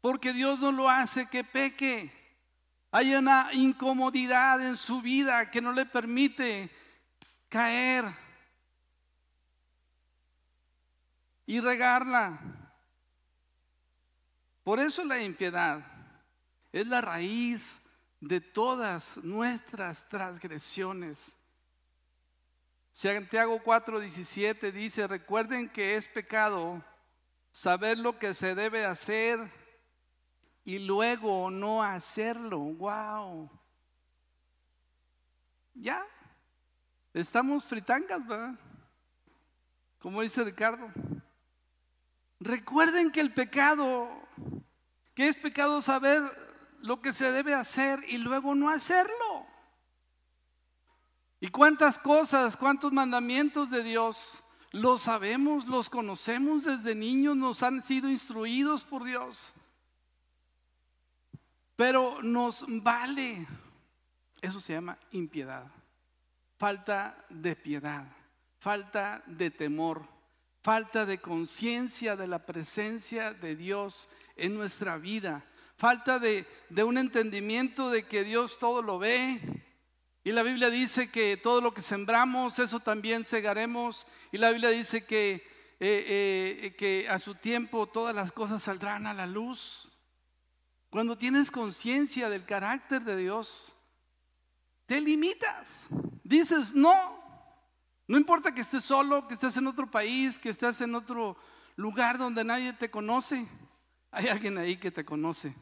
Porque 0.00 0.32
Dios 0.32 0.60
no 0.60 0.70
lo 0.70 0.88
hace 0.88 1.26
que 1.26 1.44
peque. 1.44 2.12
Hay 2.90 3.14
una 3.14 3.50
incomodidad 3.52 4.64
en 4.64 4.76
su 4.76 5.02
vida 5.02 5.50
que 5.50 5.60
no 5.60 5.72
le 5.72 5.86
permite 5.86 6.70
caer 7.48 8.04
y 11.46 11.60
regarla. 11.60 12.38
Por 14.62 14.80
eso 14.80 15.04
la 15.04 15.20
impiedad 15.20 15.97
es 16.72 16.86
la 16.86 17.00
raíz 17.00 17.80
de 18.20 18.40
todas 18.40 19.18
nuestras 19.18 20.08
transgresiones. 20.08 21.34
Santiago 22.92 23.62
4:17 23.62 24.72
dice, 24.72 25.06
recuerden 25.06 25.68
que 25.68 25.94
es 25.94 26.08
pecado 26.08 26.82
saber 27.52 27.98
lo 27.98 28.18
que 28.18 28.34
se 28.34 28.54
debe 28.54 28.84
hacer 28.84 29.38
y 30.64 30.78
luego 30.80 31.50
no 31.50 31.82
hacerlo. 31.82 32.58
Wow. 32.58 33.50
Ya, 35.74 36.04
estamos 37.14 37.64
fritangas, 37.64 38.26
¿verdad? 38.26 38.54
Como 40.00 40.22
dice 40.22 40.42
Ricardo. 40.42 40.90
Recuerden 42.40 43.10
que 43.10 43.20
el 43.20 43.32
pecado, 43.32 44.08
que 45.14 45.28
es 45.28 45.36
pecado 45.36 45.80
saber 45.82 46.47
lo 46.80 47.00
que 47.00 47.12
se 47.12 47.32
debe 47.32 47.54
hacer 47.54 48.02
y 48.08 48.18
luego 48.18 48.54
no 48.54 48.68
hacerlo. 48.68 49.46
¿Y 51.40 51.48
cuántas 51.48 51.98
cosas, 51.98 52.56
cuántos 52.56 52.92
mandamientos 52.92 53.70
de 53.70 53.82
Dios 53.82 54.42
los 54.72 55.02
sabemos, 55.02 55.66
los 55.66 55.88
conocemos 55.88 56.64
desde 56.64 56.94
niños, 56.94 57.36
nos 57.36 57.62
han 57.62 57.82
sido 57.82 58.08
instruidos 58.08 58.84
por 58.84 59.04
Dios? 59.04 59.52
Pero 61.76 62.20
nos 62.22 62.64
vale, 62.82 63.46
eso 64.40 64.60
se 64.60 64.72
llama 64.72 64.98
impiedad, 65.12 65.70
falta 66.56 67.24
de 67.28 67.54
piedad, 67.54 68.04
falta 68.58 69.22
de 69.26 69.52
temor, 69.52 70.04
falta 70.60 71.06
de 71.06 71.20
conciencia 71.20 72.16
de 72.16 72.26
la 72.26 72.44
presencia 72.44 73.32
de 73.32 73.54
Dios 73.54 74.08
en 74.34 74.54
nuestra 74.54 74.98
vida, 74.98 75.44
falta 75.78 76.18
de, 76.18 76.44
un 76.84 76.98
entendimiento 76.98 77.88
de 77.88 78.02
que 78.02 78.24
Dios 78.24 78.58
todo 78.58 78.82
lo 78.82 78.98
ve, 78.98 79.40
y 80.24 80.32
la 80.32 80.42
Biblia 80.42 80.70
dice 80.70 81.10
que 81.10 81.36
todo 81.36 81.60
lo 81.60 81.72
que 81.72 81.80
sembramos, 81.80 82.58
eso 82.58 82.80
también 82.80 83.24
segaremos. 83.24 84.06
Y 84.30 84.36
la 84.36 84.50
Biblia 84.50 84.68
dice 84.68 85.06
que, 85.06 85.36
eh, 85.80 86.60
eh, 86.60 86.74
que 86.76 87.08
a 87.08 87.18
su 87.18 87.36
tiempo 87.36 87.86
todas 87.86 88.14
las 88.14 88.30
cosas 88.30 88.62
saldrán 88.62 89.06
a 89.06 89.14
la 89.14 89.26
luz. 89.26 89.88
Cuando 90.90 91.16
tienes 91.16 91.50
conciencia 91.50 92.28
del 92.28 92.44
carácter 92.44 93.04
de 93.04 93.16
Dios, 93.16 93.72
te 94.84 95.00
limitas. 95.00 95.86
Dices, 96.24 96.74
no. 96.74 97.16
No 98.06 98.18
importa 98.18 98.52
que 98.52 98.60
estés 98.60 98.84
solo, 98.84 99.26
que 99.26 99.34
estés 99.34 99.56
en 99.56 99.66
otro 99.66 99.90
país, 99.90 100.38
que 100.38 100.50
estés 100.50 100.82
en 100.82 100.94
otro 100.94 101.38
lugar 101.76 102.18
donde 102.18 102.44
nadie 102.44 102.74
te 102.74 102.90
conoce. 102.90 103.48
Hay 104.10 104.28
alguien 104.28 104.58
ahí 104.58 104.76
que 104.76 104.90
te 104.90 105.06
conoce 105.06 105.54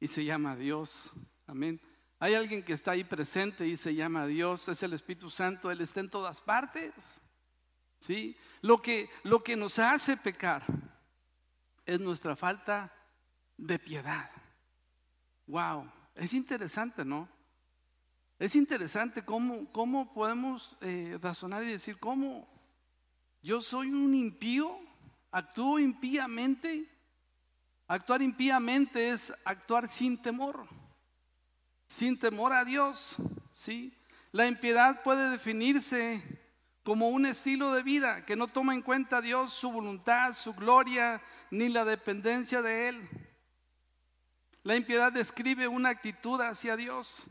y 0.00 0.08
se 0.08 0.24
llama 0.24 0.56
Dios. 0.56 1.12
Amén. 1.46 1.80
Hay 2.18 2.34
alguien 2.34 2.62
que 2.62 2.72
está 2.72 2.92
ahí 2.92 3.04
presente 3.04 3.66
y 3.66 3.76
se 3.76 3.94
llama 3.94 4.26
Dios, 4.26 4.68
es 4.68 4.82
el 4.82 4.94
Espíritu 4.94 5.30
Santo, 5.30 5.70
Él 5.70 5.80
está 5.80 6.00
en 6.00 6.10
todas 6.10 6.40
partes. 6.40 6.92
¿Sí? 8.00 8.36
Lo 8.62 8.80
que, 8.80 9.10
lo 9.24 9.42
que 9.42 9.56
nos 9.56 9.78
hace 9.78 10.16
pecar 10.16 10.64
es 11.84 12.00
nuestra 12.00 12.34
falta 12.34 12.92
de 13.56 13.78
piedad. 13.78 14.30
Wow, 15.46 15.90
es 16.14 16.32
interesante, 16.32 17.04
¿no? 17.04 17.28
Es 18.38 18.56
interesante 18.56 19.22
cómo, 19.24 19.70
cómo 19.70 20.14
podemos 20.14 20.76
eh, 20.80 21.18
razonar 21.20 21.62
y 21.62 21.72
decir, 21.72 21.98
¿cómo 21.98 22.48
yo 23.42 23.60
soy 23.60 23.90
un 23.90 24.14
impío? 24.14 24.78
¿Actúo 25.30 25.78
impíamente? 25.78 26.89
Actuar 27.90 28.22
impíamente 28.22 29.10
es 29.10 29.32
actuar 29.44 29.88
sin 29.88 30.16
temor 30.22 30.66
sin 31.90 32.16
temor 32.16 32.52
a 32.52 32.64
Dios, 32.64 33.16
¿sí? 33.52 33.92
La 34.30 34.46
impiedad 34.46 35.02
puede 35.02 35.28
definirse 35.28 36.22
como 36.84 37.08
un 37.08 37.26
estilo 37.26 37.74
de 37.74 37.82
vida 37.82 38.24
que 38.24 38.36
no 38.36 38.46
toma 38.46 38.74
en 38.74 38.82
cuenta 38.82 39.16
a 39.16 39.20
Dios, 39.20 39.52
su 39.52 39.72
voluntad, 39.72 40.34
su 40.34 40.54
gloria, 40.54 41.20
ni 41.50 41.68
la 41.68 41.84
dependencia 41.84 42.62
de 42.62 42.88
Él. 42.88 43.08
La 44.62 44.76
impiedad 44.76 45.12
describe 45.12 45.66
una 45.66 45.88
actitud 45.88 46.40
hacia 46.40 46.76
Dios. 46.76 47.24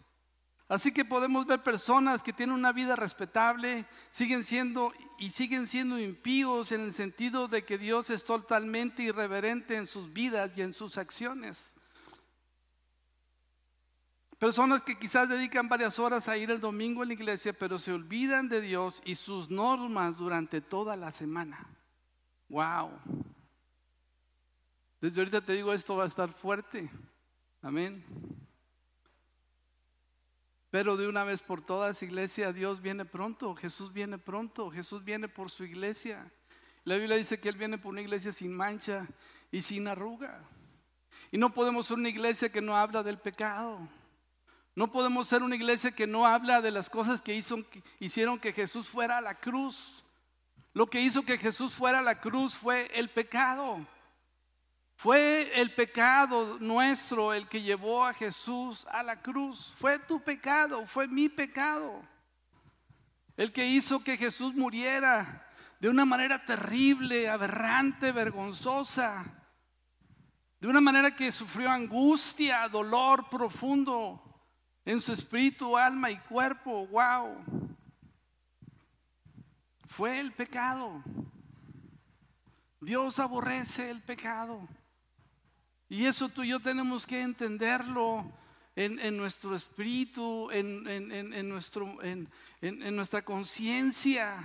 Así 0.70 0.94
que 0.94 1.04
podemos 1.04 1.48
ver 1.48 1.64
personas 1.64 2.22
que 2.22 2.32
tienen 2.32 2.54
una 2.54 2.72
vida 2.72 2.96
respetable, 2.96 3.88
siguen 4.12 4.44
siendo 4.44 4.94
y 5.18 5.32
siguen 5.32 5.66
siendo 5.66 5.98
impíos 6.00 6.72
en 6.72 6.82
el 6.82 6.94
sentido 6.94 7.48
de 7.48 7.66
que 7.66 7.80
Dios 7.80 8.12
es 8.12 8.24
totalmente 8.24 9.02
irreverente 9.02 9.76
en 9.76 9.88
sus 9.88 10.13
vidas 10.13 10.52
y 10.56 10.62
en 10.62 10.76
sus 10.76 11.00
acciones. 11.00 11.74
Personas 14.38 14.84
que 14.84 14.98
quizás 14.98 15.28
dedican 15.28 15.67
varias 15.67 15.98
horas 15.98 16.30
a 16.30 16.38
ir 16.38 16.52
el 16.52 16.60
domingo 16.60 17.02
a 17.02 17.06
la 17.06 17.13
iglesia, 17.13 17.52
pero 17.52 17.80
se 17.80 17.91
olvidan 17.91 18.48
de 18.48 18.62
Dios 18.62 19.02
y 19.04 19.15
sus 19.15 19.50
normas 19.50 20.17
durante 20.17 20.62
toda 20.62 20.96
la 20.96 21.12
semana. 21.12 21.67
Wow. 22.48 22.91
Desde 25.02 25.20
ahorita 25.20 25.41
te 25.41 25.54
digo, 25.54 25.74
esto 25.74 25.96
va 25.96 26.04
a 26.04 26.08
estar 26.08 26.32
fuerte. 26.32 26.91
Amén. 27.63 28.06
Pero 30.71 30.97
de 30.97 31.08
una 31.08 31.23
vez 31.23 31.41
por 31.41 31.62
todas, 31.62 32.03
iglesia, 32.03 32.53
Dios 32.53 32.82
viene 32.82 33.03
pronto, 33.05 33.55
Jesús 33.55 33.91
viene 33.91 34.17
pronto, 34.17 34.69
Jesús 34.69 35.03
viene 35.03 35.27
por 35.27 35.49
su 35.49 35.63
iglesia. 35.63 36.32
La 36.84 36.95
Biblia 36.95 37.17
dice 37.17 37.39
que 37.39 37.49
Él 37.49 37.58
viene 37.58 37.77
por 37.77 37.91
una 37.91 38.01
iglesia 38.01 38.32
sin 38.32 38.55
mancha 38.55 39.08
y 39.51 39.62
sin 39.62 39.88
arruga. 39.88 40.43
Y 41.32 41.38
no 41.38 41.51
podemos 41.53 41.88
ser 41.88 41.97
una 41.97 42.10
iglesia 42.10 42.51
que 42.51 42.62
no 42.62 42.75
habla 42.77 43.01
del 43.01 43.17
pecado. 43.17 43.79
No 44.75 44.91
podemos 44.91 45.27
ser 45.27 45.43
una 45.43 45.55
iglesia 45.55 45.91
que 45.91 46.08
no 46.08 46.25
habla 46.25 46.62
de 46.62 46.71
las 46.71 46.89
cosas 46.89 47.21
que, 47.21 47.34
hizo, 47.34 47.58
hicieron 47.99 48.39
que 48.39 48.53
Jesús 48.53 48.88
fuera 48.88 49.17
a 49.17 49.21
la 49.21 49.36
cruz. 49.36 50.03
Lo 50.73 50.88
que 50.88 51.01
hizo 51.01 51.23
que 51.23 51.38
Jesús 51.38 51.73
fuera 51.73 51.99
a 51.99 52.03
la 52.03 52.19
cruz 52.21 52.55
fue 52.55 52.89
el 52.93 53.10
pecado. 53.10 53.86
Fue 55.00 55.50
el 55.62 55.74
pecado 55.74 56.58
nuestro 56.60 57.32
el 57.32 57.48
que 57.48 57.62
llevó 57.62 58.06
a 58.06 58.14
Jesús 58.14 58.86
a 58.88 59.02
la 59.02 59.22
cruz. 59.22 59.74
Fue 59.78 59.98
tu 59.98 60.22
pecado, 60.22 60.86
fue 60.86 61.08
mi 61.08 61.30
pecado. 61.30 62.02
El 63.38 63.54
que 63.54 63.66
hizo 63.66 64.04
que 64.04 64.18
Jesús 64.18 64.54
muriera 64.56 65.48
de 65.80 65.88
una 65.88 66.04
manera 66.04 66.46
terrible, 66.46 67.30
aberrante, 67.30 68.12
vergonzosa. 68.12 69.24
De 70.60 70.68
una 70.68 70.82
manera 70.82 71.16
que 71.16 71.32
sufrió 71.32 71.72
angustia, 71.72 72.68
dolor 72.68 73.30
profundo 73.30 74.22
en 74.84 75.00
su 75.00 75.14
espíritu, 75.14 75.78
alma 75.78 76.12
y 76.12 76.18
cuerpo. 76.18 76.88
Wow. 76.88 77.38
Fue 79.88 80.20
el 80.20 80.34
pecado. 80.34 81.02
Dios 82.82 83.18
aborrece 83.20 83.90
el 83.90 84.02
pecado. 84.02 84.68
Y 85.89 86.06
eso 86.06 86.30
tú 86.30 86.43
y 86.43 86.49
yo 86.49 86.60
tenemos 86.60 87.08
que 87.08 87.21
entenderlo 87.21 88.32
en, 88.75 89.17
nuestro 89.17 89.56
espíritu, 89.56 90.49
en, 90.52 91.49
nuestro, 91.49 91.97
en, 92.04 92.95
nuestra 92.95 93.23
conciencia. 93.23 94.43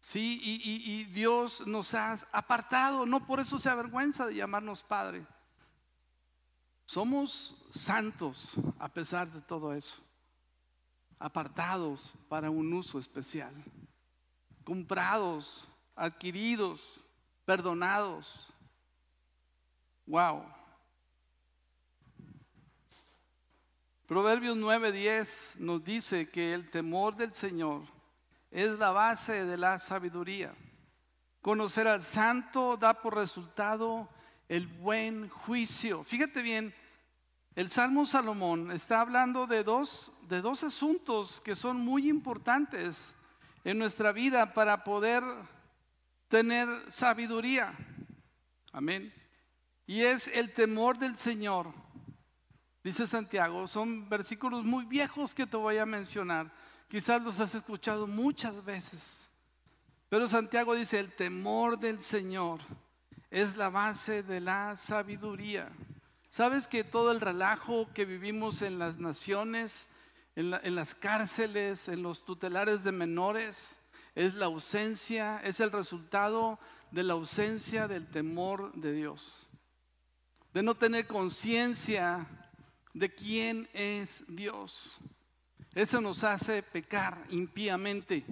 Sí, 0.00 0.38
y, 0.42 1.00
y, 1.00 1.04
Dios 1.06 1.66
nos 1.66 1.94
ha 1.94 2.12
apartado, 2.32 3.04
no 3.04 3.26
por 3.26 3.40
eso 3.40 3.58
se 3.58 3.68
avergüenza 3.68 4.26
de 4.26 4.36
llamarnos 4.36 4.82
Padre. 4.82 5.26
Somos 6.86 7.54
santos 7.72 8.52
a 8.78 8.88
pesar 8.88 9.30
de 9.30 9.40
todo 9.40 9.74
eso, 9.74 9.96
apartados 11.18 12.12
para 12.28 12.50
un 12.50 12.72
uso 12.72 12.98
especial, 12.98 13.52
comprados, 14.64 15.68
adquiridos, 15.96 16.80
perdonados. 17.44 18.46
Wow. 20.08 20.42
Proverbios 24.06 24.56
9:10 24.56 25.56
nos 25.56 25.84
dice 25.84 26.30
que 26.30 26.54
el 26.54 26.70
temor 26.70 27.14
del 27.14 27.34
Señor 27.34 27.82
es 28.50 28.78
la 28.78 28.90
base 28.90 29.44
de 29.44 29.58
la 29.58 29.78
sabiduría. 29.78 30.54
Conocer 31.42 31.86
al 31.86 32.02
santo 32.02 32.78
da 32.78 33.02
por 33.02 33.16
resultado 33.16 34.08
el 34.48 34.66
buen 34.66 35.28
juicio. 35.28 36.02
Fíjate 36.04 36.40
bien, 36.40 36.74
el 37.54 37.70
Salmo 37.70 38.06
Salomón 38.06 38.72
está 38.72 39.02
hablando 39.02 39.46
de 39.46 39.62
dos, 39.62 40.10
de 40.22 40.40
dos 40.40 40.64
asuntos 40.64 41.42
que 41.42 41.54
son 41.54 41.76
muy 41.76 42.08
importantes 42.08 43.12
en 43.62 43.78
nuestra 43.78 44.12
vida 44.12 44.54
para 44.54 44.84
poder 44.84 45.22
tener 46.28 46.66
sabiduría. 46.90 47.74
Amén. 48.72 49.17
Y 49.88 50.02
es 50.02 50.28
el 50.28 50.52
temor 50.52 50.98
del 50.98 51.16
Señor. 51.16 51.72
Dice 52.84 53.06
Santiago, 53.06 53.66
son 53.66 54.06
versículos 54.06 54.62
muy 54.62 54.84
viejos 54.84 55.34
que 55.34 55.46
te 55.46 55.56
voy 55.56 55.78
a 55.78 55.86
mencionar. 55.86 56.52
Quizás 56.88 57.22
los 57.22 57.40
has 57.40 57.54
escuchado 57.54 58.06
muchas 58.06 58.62
veces. 58.66 59.26
Pero 60.10 60.28
Santiago 60.28 60.74
dice, 60.74 61.00
el 61.00 61.10
temor 61.10 61.78
del 61.78 62.02
Señor 62.02 62.60
es 63.30 63.56
la 63.56 63.70
base 63.70 64.22
de 64.22 64.40
la 64.40 64.76
sabiduría. 64.76 65.70
¿Sabes 66.28 66.68
que 66.68 66.84
todo 66.84 67.10
el 67.10 67.22
relajo 67.22 67.88
que 67.94 68.04
vivimos 68.04 68.60
en 68.60 68.78
las 68.78 68.98
naciones, 68.98 69.88
en, 70.36 70.50
las 70.74 70.94
cárceles, 70.94 71.88
en 71.88 72.02
los 72.02 72.26
tutelares 72.26 72.84
de 72.84 72.92
menores, 72.92 73.76
es 74.14 74.34
la 74.34 74.46
ausencia, 74.46 75.40
es 75.44 75.60
el 75.60 75.72
resultado 75.72 76.58
de 76.90 77.04
la 77.04 77.14
ausencia 77.14 77.88
del 77.88 78.06
temor 78.06 78.70
de 78.74 78.92
Dios? 78.92 79.47
De 80.52 80.62
no 80.62 80.74
tener 80.74 81.06
conciencia 81.06 82.26
de 82.94 83.14
quién 83.14 83.68
es 83.72 84.24
Dios. 84.28 84.98
Eso 85.74 86.00
nos 86.00 86.24
hace 86.24 86.62
pecar 86.62 87.16
impíamente. 87.30 88.24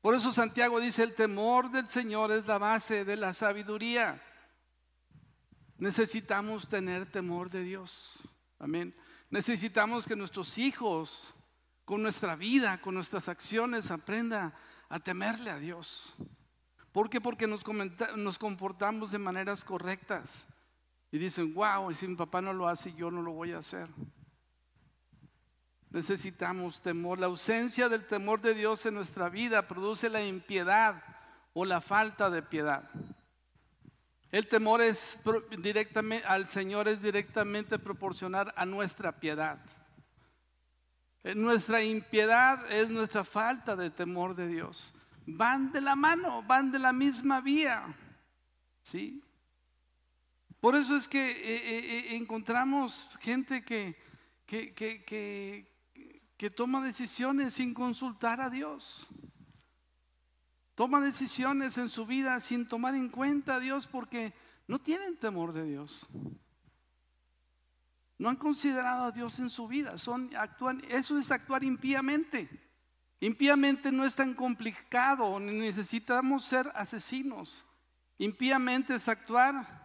Por 0.00 0.14
eso 0.14 0.32
Santiago 0.32 0.80
dice, 0.80 1.04
el 1.04 1.14
temor 1.14 1.70
del 1.70 1.88
Señor 1.88 2.32
es 2.32 2.46
la 2.46 2.58
base 2.58 3.04
de 3.04 3.16
la 3.16 3.32
sabiduría. 3.32 4.20
Necesitamos 5.78 6.68
tener 6.68 7.06
temor 7.06 7.48
de 7.48 7.62
Dios. 7.62 8.18
Amén. 8.58 8.94
Necesitamos 9.30 10.06
que 10.06 10.16
nuestros 10.16 10.58
hijos, 10.58 11.32
con 11.84 12.02
nuestra 12.02 12.36
vida, 12.36 12.80
con 12.80 12.94
nuestras 12.94 13.28
acciones, 13.28 13.90
aprendan 13.90 14.52
a 14.88 14.98
temerle 14.98 15.50
a 15.50 15.58
Dios. 15.58 16.14
¿Por 16.92 17.08
qué? 17.08 17.20
Porque 17.20 17.46
nos, 17.46 17.64
nos 18.16 18.38
comportamos 18.38 19.12
de 19.12 19.18
maneras 19.18 19.64
correctas. 19.64 20.44
Y 21.12 21.18
dicen, 21.18 21.52
wow, 21.52 21.90
y 21.90 21.94
si 21.94 22.08
mi 22.08 22.16
papá 22.16 22.40
no 22.40 22.54
lo 22.54 22.66
hace, 22.66 22.94
yo 22.94 23.10
no 23.10 23.20
lo 23.20 23.32
voy 23.32 23.52
a 23.52 23.58
hacer. 23.58 23.86
Necesitamos 25.90 26.80
temor. 26.80 27.18
La 27.18 27.26
ausencia 27.26 27.90
del 27.90 28.06
temor 28.06 28.40
de 28.40 28.54
Dios 28.54 28.86
en 28.86 28.94
nuestra 28.94 29.28
vida 29.28 29.68
produce 29.68 30.08
la 30.08 30.24
impiedad 30.24 31.04
o 31.52 31.66
la 31.66 31.82
falta 31.82 32.30
de 32.30 32.40
piedad. 32.40 32.88
El 34.30 34.48
temor 34.48 34.80
es 34.80 35.20
directamente 35.58 36.26
al 36.26 36.48
Señor 36.48 36.88
es 36.88 37.02
directamente 37.02 37.78
proporcional 37.78 38.50
a 38.56 38.64
nuestra 38.64 39.12
piedad. 39.12 39.58
Eh, 41.24 41.34
nuestra 41.34 41.82
impiedad 41.82 42.72
es 42.72 42.88
nuestra 42.88 43.22
falta 43.22 43.76
de 43.76 43.90
temor 43.90 44.34
de 44.34 44.48
Dios. 44.48 44.94
Van 45.26 45.70
de 45.72 45.82
la 45.82 45.94
mano, 45.94 46.42
van 46.44 46.72
de 46.72 46.78
la 46.78 46.94
misma 46.94 47.42
vía. 47.42 47.84
¿Sí? 48.82 49.22
Por 50.62 50.76
eso 50.76 50.94
es 50.94 51.08
que 51.08 51.18
eh, 51.18 52.12
eh, 52.12 52.16
encontramos 52.16 53.08
gente 53.18 53.64
que, 53.64 53.96
que, 54.46 54.72
que, 54.72 55.66
que 56.36 56.50
toma 56.50 56.84
decisiones 56.84 57.54
sin 57.54 57.74
consultar 57.74 58.40
a 58.40 58.48
Dios. 58.48 59.08
Toma 60.76 61.00
decisiones 61.00 61.78
en 61.78 61.88
su 61.88 62.06
vida 62.06 62.38
sin 62.38 62.68
tomar 62.68 62.94
en 62.94 63.08
cuenta 63.08 63.56
a 63.56 63.58
Dios 63.58 63.88
porque 63.88 64.34
no 64.68 64.78
tienen 64.78 65.16
temor 65.16 65.52
de 65.52 65.64
Dios. 65.64 66.06
No 68.16 68.28
han 68.28 68.36
considerado 68.36 69.06
a 69.06 69.10
Dios 69.10 69.40
en 69.40 69.50
su 69.50 69.66
vida. 69.66 69.98
Son, 69.98 70.30
actúan, 70.36 70.80
eso 70.90 71.18
es 71.18 71.32
actuar 71.32 71.64
impíamente. 71.64 72.48
Impíamente 73.18 73.90
no 73.90 74.04
es 74.04 74.14
tan 74.14 74.32
complicado, 74.32 75.40
necesitamos 75.40 76.44
ser 76.44 76.70
asesinos. 76.76 77.64
Impíamente 78.16 78.94
es 78.94 79.08
actuar 79.08 79.81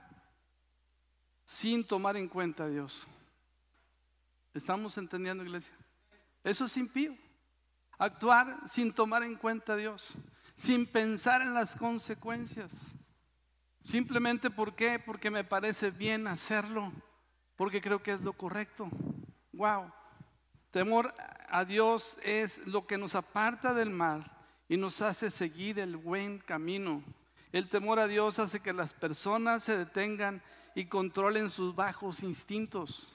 sin 1.48 1.88
tomar 1.88 2.18
en 2.18 2.28
cuenta 2.28 2.66
a 2.66 2.68
Dios. 2.68 3.08
¿Estamos 4.54 4.98
entendiendo, 4.98 5.46
iglesia? 5.46 5.72
Eso 6.44 6.66
es 6.66 6.76
impío. 6.76 7.16
Actuar 7.98 8.68
sin 8.68 8.92
tomar 8.92 9.24
en 9.24 9.36
cuenta 9.36 9.74
a 9.74 9.76
Dios, 9.78 10.12
sin 10.58 10.86
pensar 10.86 11.42
en 11.42 11.54
las 11.54 11.78
consecuencias. 11.78 12.74
Simplemente 13.86 14.50
¿por 14.50 14.76
qué? 14.76 15.00
Porque 15.00 15.32
me 15.32 15.46
parece 15.46 15.90
bien 15.90 16.28
hacerlo, 16.28 16.92
porque 17.56 17.80
creo 17.80 18.04
que 18.04 18.12
es 18.12 18.22
lo 18.22 18.34
correcto. 18.34 18.90
Wow. 19.54 19.90
Temor 20.72 21.14
a 21.48 21.64
Dios 21.64 22.18
es 22.24 22.68
lo 22.68 22.86
que 22.86 22.98
nos 22.98 23.16
aparta 23.16 23.74
del 23.74 23.90
mal 23.90 24.30
y 24.68 24.76
nos 24.76 25.02
hace 25.02 25.32
seguir 25.32 25.80
el 25.80 25.96
buen 25.96 26.40
camino. 26.40 27.02
El 27.54 27.70
temor 27.70 28.00
a 28.00 28.08
Dios 28.08 28.38
hace 28.38 28.60
que 28.60 28.74
las 28.74 28.94
personas 28.94 29.64
se 29.64 29.78
detengan 29.78 30.42
y 30.78 30.86
controlen 30.86 31.50
sus 31.50 31.74
bajos 31.74 32.22
instintos. 32.22 33.12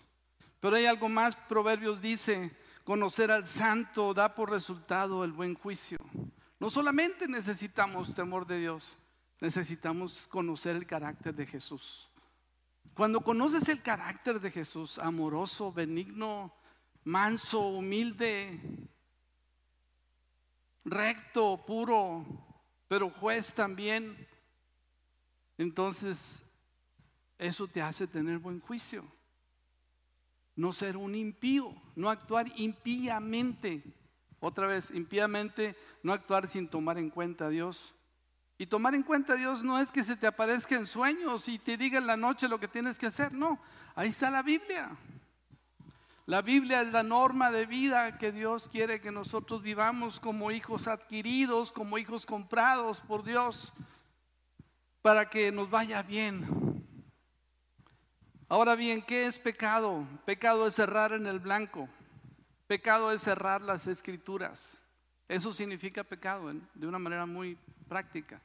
Pero 0.59 0.75
hay 0.75 0.87
algo 0.87 1.09
más, 1.09 1.37
Proverbios 1.37 2.03
dice, 2.03 2.51
Conocer 2.83 3.31
al 3.31 3.46
santo 3.46 4.12
da 4.12 4.35
por 4.35 4.51
resultado 4.51 5.22
el 5.22 5.31
buen 5.31 5.55
juicio. 5.55 5.96
No 6.59 6.70
solamente 6.70 7.29
necesitamos 7.29 8.16
temor 8.16 8.48
de 8.48 8.59
Dios, 8.59 8.98
necesitamos 9.40 10.27
conocer 10.27 10.75
el 10.75 10.88
carácter 10.88 11.37
de 11.37 11.46
Jesús. 11.46 12.09
Cuando 12.94 13.20
conoces 13.20 13.68
el 13.68 13.81
carácter 13.81 14.40
de 14.40 14.51
Jesús, 14.51 14.98
amoroso, 14.98 15.72
benigno, 15.72 16.53
manso, 17.05 17.61
humilde, 17.61 18.61
recto, 20.85 21.64
puro, 21.64 22.27
pero 22.88 23.09
juez 23.11 23.55
también, 23.55 24.27
entonces 25.59 26.44
eso 27.46 27.66
te 27.68 27.83
hace 27.83 28.07
tener 28.07 28.38
buen 28.38 28.61
juicio 28.61 29.05
no 30.57 30.72
ser 30.72 30.96
un 30.96 31.14
impío, 31.14 31.74
no 31.96 32.11
actuar 32.11 32.46
impíamente. 32.57 33.83
Otra 34.40 34.66
vez, 34.66 34.90
impíamente, 34.90 35.76
no 36.02 36.12
actuar 36.12 36.48
sin 36.48 36.68
tomar 36.68 36.98
en 36.98 37.11
cuenta 37.11 37.46
a 37.46 37.48
Dios. 37.48 37.94
Y 38.59 38.66
tomar 38.66 38.94
en 38.94 39.02
cuenta 39.02 39.33
a 39.33 39.37
Dios 39.37 39.62
no 39.62 39.78
es 39.78 39.90
que 39.90 40.05
se 40.05 40.16
te 40.16 40.26
aparezca 40.26 40.76
en 40.76 40.87
sueños 40.87 41.48
y 41.48 41.59
te 41.59 41.76
diga 41.76 41.98
en 41.98 42.07
la 42.07 42.16
noche 42.16 42.48
lo 42.48 42.61
que 42.61 42.68
tienes 42.68 42.98
que 42.98 43.07
hacer, 43.07 43.33
no, 43.33 43.59
ahí 43.94 44.11
está 44.11 44.31
la 44.31 44.42
Biblia. 44.42 44.90
La 46.26 46.42
Biblia 46.42 46.83
es 46.83 46.92
la 46.92 47.02
norma 47.02 47.50
de 47.50 47.66
vida 47.66 48.18
que 48.18 48.31
Dios 48.31 48.68
quiere 48.68 49.00
que 49.00 49.11
nosotros 49.11 49.62
vivamos 49.62 50.20
como 50.20 50.52
hijos 50.52 50.87
adquiridos, 50.87 51.72
como 51.72 51.98
hijos 51.98 52.26
comprados 52.26 53.00
por 53.00 53.24
Dios, 53.24 53.72
para 55.02 55.28
que 55.28 55.50
nos 55.50 55.68
vaya 55.68 56.02
bien. 56.02 56.62
Ahora 58.53 58.75
bien, 58.77 59.01
¿qué 59.01 59.25
es 59.25 59.38
pecado? 59.38 60.07
Pecado 60.27 60.67
es 60.67 60.75
cerrar 60.75 61.15
en 61.15 61.27
el 61.27 61.41
blanco. 61.41 61.88
Pecado 62.67 63.11
es 63.11 63.23
cerrar 63.23 63.62
las 63.62 63.87
escrituras. 63.87 64.77
Eso 65.27 65.55
significa 65.55 66.05
pecado 66.05 66.53
de 66.75 66.87
una 66.87 66.99
manera 66.99 67.25
muy 67.25 67.57
práctica. 67.88 68.43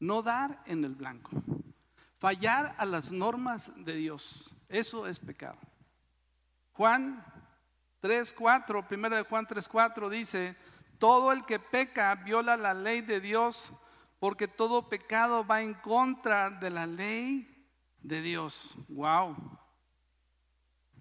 No 0.00 0.22
dar 0.22 0.62
en 0.64 0.82
el 0.82 0.94
blanco. 0.94 1.30
Fallar 2.16 2.74
a 2.78 2.86
las 2.86 3.12
normas 3.12 3.70
de 3.84 3.96
Dios. 3.96 4.50
Eso 4.70 5.06
es 5.06 5.18
pecado. 5.18 5.58
Juan 6.72 7.22
3.4, 8.00 8.86
primera 8.86 9.18
de 9.18 9.24
Juan 9.24 9.46
3.4 9.46 10.08
dice, 10.08 10.56
todo 10.98 11.32
el 11.32 11.44
que 11.44 11.58
peca 11.58 12.14
viola 12.14 12.56
la 12.56 12.72
ley 12.72 13.02
de 13.02 13.20
Dios 13.20 13.70
porque 14.20 14.48
todo 14.48 14.88
pecado 14.88 15.46
va 15.46 15.60
en 15.60 15.74
contra 15.74 16.48
de 16.48 16.70
la 16.70 16.86
ley 16.86 17.53
de 18.04 18.20
Dios. 18.22 18.74
Wow. 18.88 19.36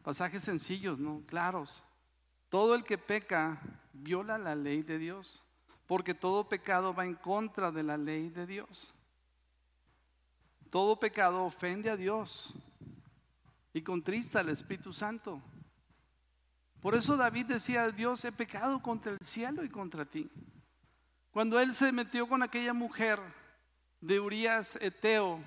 Pasajes 0.01 0.43
sencillos, 0.43 0.97
¿no? 0.97 1.21
Claros. 1.27 1.83
Todo 2.49 2.73
el 2.73 2.83
que 2.83 2.97
peca 2.97 3.61
viola 3.93 4.37
la 4.37 4.55
ley 4.55 4.81
de 4.81 4.97
Dios, 4.97 5.43
porque 5.85 6.13
todo 6.13 6.49
pecado 6.49 6.93
va 6.93 7.05
en 7.05 7.15
contra 7.15 7.71
de 7.71 7.83
la 7.83 7.97
ley 7.97 8.29
de 8.29 8.47
Dios. 8.47 8.93
Todo 10.69 10.99
pecado 10.99 11.43
ofende 11.43 11.89
a 11.89 11.97
Dios 11.97 12.55
y 13.73 13.81
contrista 13.81 14.39
al 14.39 14.49
Espíritu 14.49 14.91
Santo. 14.93 15.41
Por 16.81 16.95
eso 16.95 17.15
David 17.15 17.45
decía, 17.45 17.89
Dios, 17.91 18.25
he 18.25 18.31
pecado 18.31 18.81
contra 18.81 19.11
el 19.11 19.19
cielo 19.19 19.63
y 19.63 19.69
contra 19.69 20.05
ti. 20.05 20.29
Cuando 21.31 21.59
él 21.59 21.73
se 21.73 21.91
metió 21.91 22.27
con 22.27 22.43
aquella 22.43 22.73
mujer 22.73 23.19
de 24.01 24.19
Urias 24.19 24.77
Eteo, 24.81 25.39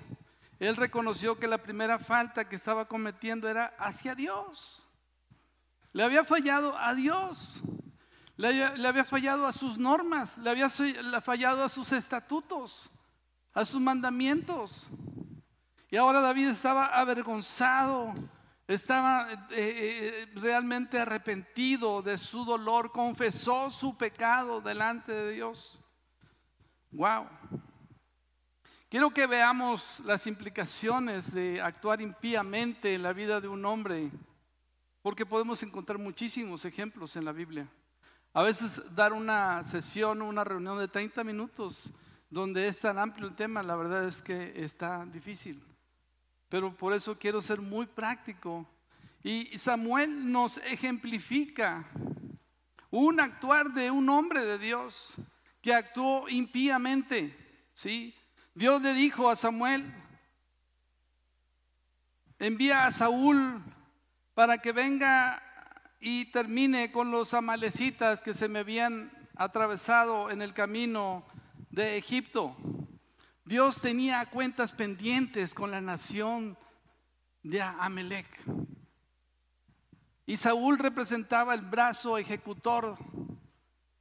él 0.59 0.75
reconoció 0.75 1.37
que 1.37 1.47
la 1.47 1.59
primera 1.59 1.99
falta 1.99 2.49
que 2.49 2.55
estaba 2.55 2.87
cometiendo 2.87 3.47
era 3.47 3.75
hacia 3.77 4.15
Dios. 4.15 4.83
Le 5.93 6.03
había 6.03 6.23
fallado 6.23 6.75
a 6.77 6.95
Dios. 6.95 7.61
Le, 8.37 8.63
había 8.87 9.05
fallado 9.05 9.45
a 9.45 9.51
sus 9.51 9.77
normas. 9.77 10.37
Le 10.39 10.49
había 10.49 10.69
fallado 11.21 11.63
a 11.63 11.69
sus 11.69 11.91
estatutos, 11.91 12.89
a 13.53 13.65
sus 13.65 13.79
mandamientos. 13.79 14.87
Y 15.89 15.97
ahora 15.97 16.21
David 16.21 16.49
estaba 16.49 16.87
avergonzado, 16.87 18.13
estaba 18.67 19.31
eh, 19.31 19.37
eh, 19.51 20.31
realmente 20.35 20.99
arrepentido 20.99 22.01
de 22.01 22.17
su 22.17 22.43
dolor, 22.45 22.91
confesó 22.91 23.69
su 23.69 23.95
pecado 23.95 24.59
delante 24.59 25.13
de 25.13 25.31
Dios. 25.33 25.79
Wow. 26.91 27.27
Quiero 28.89 29.09
que 29.09 29.27
veamos 29.27 29.99
las 30.05 30.27
implicaciones 30.27 31.33
de 31.33 31.59
actuar 31.59 31.99
impíamente 31.99 32.93
en 32.93 33.03
la 33.03 33.11
vida 33.11 33.41
de 33.41 33.49
un 33.49 33.65
hombre, 33.65 34.09
porque 35.01 35.25
podemos 35.25 35.61
encontrar 35.61 35.99
muchísimos 35.99 36.63
ejemplos 36.63 37.17
en 37.17 37.25
la 37.25 37.33
Biblia. 37.33 37.67
A 38.31 38.43
veces 38.43 38.81
dar 38.95 39.11
una 39.11 39.61
sesión 39.65 40.21
o 40.21 40.29
una 40.29 40.45
reunión 40.45 40.79
de 40.79 40.87
30 40.87 41.21
minutos 41.25 41.91
donde 42.29 42.65
es 42.65 42.79
tan 42.79 42.97
amplio 42.97 43.27
el 43.27 43.35
tema, 43.35 43.61
la 43.61 43.75
verdad 43.75 44.07
es 44.07 44.21
que 44.21 44.53
está 44.55 45.05
difícil. 45.05 45.61
Pero 46.47 46.73
por 46.73 46.93
eso 46.93 47.19
quiero 47.19 47.41
ser 47.41 47.59
muy 47.59 47.87
práctico. 47.87 48.65
Y 49.21 49.57
Samuel 49.57 50.31
nos 50.31 50.59
ejemplifica 50.59 51.85
un 52.89 53.19
actuar 53.19 53.73
de 53.73 53.91
un 53.91 54.07
hombre 54.07 54.45
de 54.45 54.57
Dios 54.57 55.15
que 55.61 55.73
actuó 55.73 56.29
impíamente, 56.29 57.35
¿sí? 57.73 58.13
Dios 58.57 58.81
le 58.81 58.95
dijo 58.95 59.29
a 59.29 59.35
Samuel, 59.35 59.93
envía 62.39 62.87
a 62.87 62.91
Saúl 62.91 63.63
para 64.33 64.57
que 64.57 64.71
venga 64.71 65.43
y 65.99 66.25
termine 66.31 66.91
con 66.91 67.11
los 67.11 67.35
amalecitas 67.35 68.19
que 68.19 68.33
se 68.33 68.49
me 68.49 68.57
habían 68.57 69.11
atravesado 69.35 70.31
en 70.31 70.41
el 70.41 70.55
camino 70.55 71.23
de 71.69 71.97
Egipto. 71.99 72.57
Dios 73.45 73.79
tenía 73.79 74.25
cuentas 74.25 74.71
pendientes 74.71 75.53
con 75.53 75.69
la 75.69 75.79
nación 75.79 76.57
de 77.43 77.61
Amalek. 77.61 78.43
Y 80.25 80.35
Saúl 80.35 80.79
representaba 80.79 81.53
el 81.53 81.61
brazo 81.61 82.17
ejecutor 82.17 82.97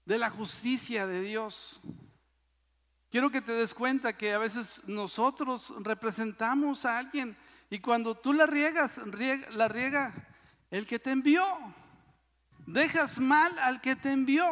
de 0.06 0.16
la 0.16 0.30
justicia 0.30 1.06
de 1.06 1.20
Dios. 1.20 1.82
Quiero 3.16 3.30
que 3.30 3.40
te 3.40 3.52
des 3.52 3.72
cuenta 3.72 4.14
que 4.14 4.34
a 4.34 4.38
veces 4.38 4.82
nosotros 4.86 5.72
representamos 5.78 6.84
a 6.84 6.98
alguien 6.98 7.34
y 7.70 7.78
cuando 7.78 8.14
tú 8.14 8.34
la 8.34 8.44
riegas, 8.44 9.00
la 9.52 9.68
riega 9.68 10.12
el 10.70 10.86
que 10.86 10.98
te 10.98 11.12
envió. 11.12 11.42
Dejas 12.66 13.18
mal 13.18 13.58
al 13.58 13.80
que 13.80 13.96
te 13.96 14.12
envió. 14.12 14.44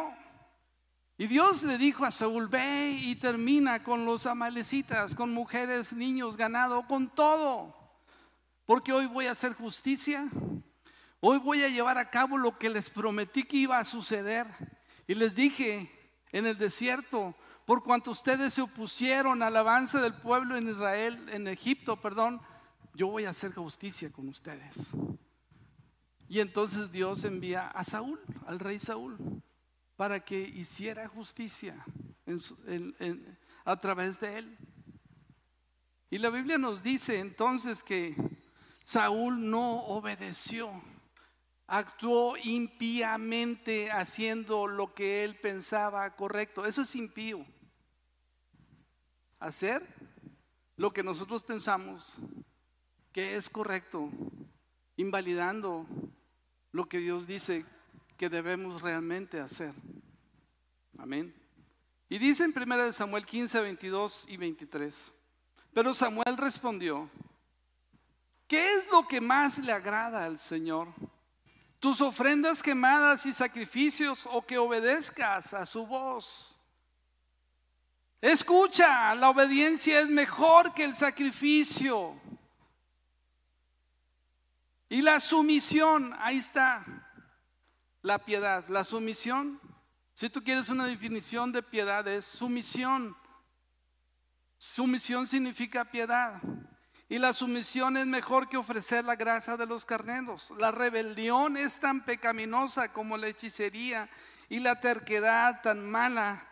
Y 1.15 1.27
Dios 1.27 1.61
le 1.61 1.77
dijo 1.77 2.05
a 2.05 2.09
Saúl, 2.09 2.47
ve 2.47 2.89
y 2.89 3.13
termina 3.17 3.83
con 3.83 4.03
los 4.03 4.25
amalecitas, 4.25 5.13
con 5.13 5.31
mujeres, 5.31 5.93
niños, 5.93 6.35
ganado, 6.35 6.87
con 6.87 7.13
todo. 7.13 7.71
Porque 8.65 8.91
hoy 8.91 9.05
voy 9.05 9.27
a 9.27 9.33
hacer 9.33 9.53
justicia. 9.53 10.27
Hoy 11.19 11.37
voy 11.37 11.61
a 11.61 11.69
llevar 11.69 11.99
a 11.99 12.09
cabo 12.09 12.35
lo 12.35 12.57
que 12.57 12.71
les 12.71 12.89
prometí 12.89 13.43
que 13.43 13.57
iba 13.57 13.77
a 13.77 13.85
suceder. 13.85 14.47
Y 15.05 15.13
les 15.13 15.35
dije 15.35 15.91
en 16.31 16.47
el 16.47 16.57
desierto, 16.57 17.35
por 17.65 17.83
cuanto 17.83 18.11
ustedes 18.11 18.53
se 18.53 18.61
opusieron 18.61 19.41
al 19.43 19.57
avance 19.57 19.97
del 19.99 20.13
pueblo 20.13 20.55
en 20.55 20.69
Israel, 20.69 21.27
en 21.31 21.47
Egipto, 21.47 21.99
perdón, 21.99 22.41
yo 22.93 23.07
voy 23.07 23.25
a 23.25 23.31
hacer 23.31 23.53
justicia 23.53 24.11
con 24.11 24.29
ustedes. 24.29 24.87
Y 26.27 26.39
entonces 26.39 26.91
Dios 26.91 27.23
envía 27.23 27.67
a 27.67 27.83
Saúl, 27.83 28.19
al 28.45 28.59
rey 28.59 28.79
Saúl 28.79 29.43
para 29.95 30.19
que 30.19 30.39
hiciera 30.39 31.07
justicia 31.07 31.85
a 33.63 33.79
través 33.79 34.19
de 34.19 34.39
él. 34.39 34.57
Y 36.09 36.17
la 36.17 36.29
Biblia 36.29 36.57
nos 36.57 36.83
dice 36.83 37.19
entonces 37.19 37.83
que 37.83 38.15
Saúl 38.83 39.49
no 39.49 39.83
obedeció, 39.85 40.69
actuó 41.67 42.37
impíamente 42.37 43.91
haciendo 43.91 44.67
lo 44.67 44.93
que 44.93 45.23
él 45.23 45.35
pensaba 45.39 46.15
correcto. 46.15 46.65
Eso 46.65 46.83
es 46.83 46.95
impío. 46.95 47.45
Hacer 49.39 49.85
lo 50.77 50.91
que 50.91 51.03
nosotros 51.03 51.43
pensamos 51.43 52.03
que 53.11 53.35
es 53.37 53.49
correcto, 53.49 54.09
invalidando 54.97 55.85
lo 56.71 56.89
que 56.89 56.97
Dios 56.97 57.25
dice 57.25 57.65
que 58.17 58.29
debemos 58.29 58.81
realmente 58.81 59.39
hacer. 59.39 59.73
Amén. 60.97 61.33
Y 62.09 62.17
dice 62.17 62.43
en 62.43 62.53
1 62.55 62.91
Samuel 62.91 63.25
15, 63.25 63.61
22 63.61 64.25
y 64.27 64.37
23. 64.37 65.11
Pero 65.73 65.93
Samuel 65.93 66.37
respondió, 66.37 67.09
¿qué 68.47 68.73
es 68.73 68.89
lo 68.91 69.07
que 69.07 69.19
más 69.19 69.59
le 69.59 69.71
agrada 69.71 70.23
al 70.23 70.39
Señor? 70.39 70.87
¿Tus 71.79 72.01
ofrendas 72.01 72.63
quemadas 72.63 73.25
y 73.25 73.33
sacrificios 73.33 74.27
o 74.31 74.45
que 74.45 74.57
obedezcas 74.57 75.53
a 75.53 75.65
su 75.65 75.85
voz? 75.85 76.54
Escucha, 78.25 79.13
la 79.13 79.29
obediencia 79.29 79.99
es 79.99 80.07
mejor 80.07 80.73
que 80.73 80.83
el 80.83 80.95
sacrificio. 80.95 82.19
Y 84.89 85.03
la 85.03 85.19
sumisión, 85.19 86.11
ahí 86.17 86.39
está, 86.39 86.83
la 88.01 88.17
piedad, 88.17 88.67
la 88.67 88.83
sumisión. 88.83 89.61
Si 90.15 90.27
tú 90.31 90.43
quieres 90.43 90.69
una 90.69 90.87
definición 90.87 91.51
de 91.51 91.61
piedad 91.61 92.07
es 92.07 92.25
sumisión. 92.25 93.15
Sumisión 94.57 95.27
significa 95.27 95.85
piedad. 95.85 96.41
Y 97.07 97.19
la 97.19 97.31
sumisión 97.31 97.95
es 97.95 98.07
mejor 98.07 98.49
que 98.49 98.57
ofrecer 98.57 99.05
la 99.05 99.15
grasa 99.15 99.55
de 99.55 99.67
los 99.67 99.85
carneros. 99.85 100.51
La 100.57 100.71
rebelión 100.71 101.57
es 101.57 101.79
tan 101.79 102.03
pecaminosa 102.03 102.91
como 102.91 103.17
la 103.17 103.27
hechicería 103.27 104.09
y 104.49 104.61
la 104.61 104.81
terquedad 104.81 105.61
tan 105.61 105.87
mala 105.87 106.43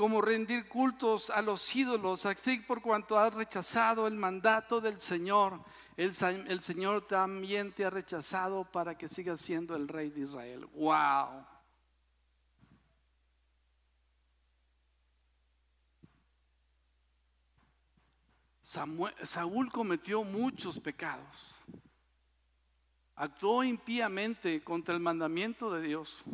como 0.00 0.22
rendir 0.22 0.66
cultos 0.66 1.28
a 1.28 1.42
los 1.42 1.76
ídolos, 1.76 2.24
así 2.24 2.60
por 2.60 2.80
cuanto 2.80 3.18
has 3.18 3.34
rechazado 3.34 4.06
el 4.06 4.14
mandato 4.14 4.80
del 4.80 4.98
Señor 4.98 5.60
el, 6.00 6.62
Señor 6.62 7.06
también 7.06 7.72
te 7.72 7.84
ha 7.84 7.90
rechazado 7.90 8.64
para 8.64 8.96
que 8.96 9.06
sigas 9.06 9.38
siendo 9.38 9.76
el 9.76 9.86
rey 9.86 10.08
de 10.08 10.22
Israel. 10.22 10.66
¡Wow! 10.72 11.44
Saúl 18.62 19.70
cometió 19.70 20.24
muchos 20.24 20.80
pecados. 20.80 21.54
Actuó 23.16 23.62
impíamente 23.62 24.64
contra 24.64 24.94
el 24.94 25.00
mandamiento 25.00 25.70
de 25.70 25.82
Dios. 25.82 26.24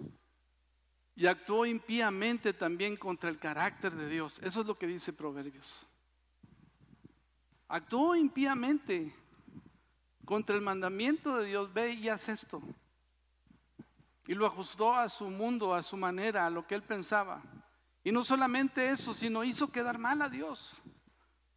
Y 1.17 1.27
actuó 1.27 1.65
impíamente 1.65 2.53
también 2.53 2.95
contra 2.97 3.31
el 3.31 3.39
carácter 3.39 3.93
de 3.95 4.09
Dios. 4.09 4.39
Eso 4.43 4.61
es 4.61 4.67
lo 4.67 4.79
que 4.79 4.87
dice 4.87 5.15
Proverbios. 5.15 5.87
Actuó 7.69 8.15
impíamente 8.15 9.15
contra 10.27 10.55
el 10.55 10.61
mandamiento 10.61 11.39
de 11.39 11.47
Dios, 11.47 11.73
ve 11.73 11.95
y 11.95 12.11
haz 12.11 12.29
esto. 12.29 12.61
Y 14.27 14.35
lo 14.35 14.45
ajustó 14.45 14.95
a 14.95 15.09
su 15.09 15.31
mundo, 15.31 15.75
a 15.75 15.83
su 15.83 15.97
manera, 15.97 16.47
a 16.47 16.51
lo 16.51 16.67
que 16.67 16.75
él 16.75 16.83
pensaba. 16.83 17.43
Y 18.05 18.13
no 18.13 18.23
solamente 18.23 18.91
eso, 18.91 19.15
sino 19.15 19.43
hizo 19.43 19.73
quedar 19.73 19.99
mal 19.99 20.21
a 20.21 20.29
Dios. 20.29 20.83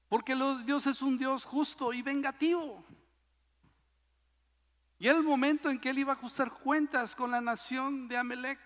Porque 0.08 0.36
Dios 0.66 0.88
es 0.88 1.02
un 1.02 1.18
Dios 1.18 1.44
justo 1.44 1.92
y 1.92 2.02
vengativo. 2.02 2.84
Y 4.98 5.08
era 5.08 5.18
el 5.18 5.24
momento 5.24 5.70
en 5.70 5.80
que 5.80 5.90
él 5.90 6.00
iba 6.00 6.14
a 6.14 6.16
ajustar 6.16 6.52
cuentas 6.52 7.16
con 7.16 7.32
la 7.32 7.42
nación 7.42 8.08
de 8.08 8.18
Amelec. 8.18 8.60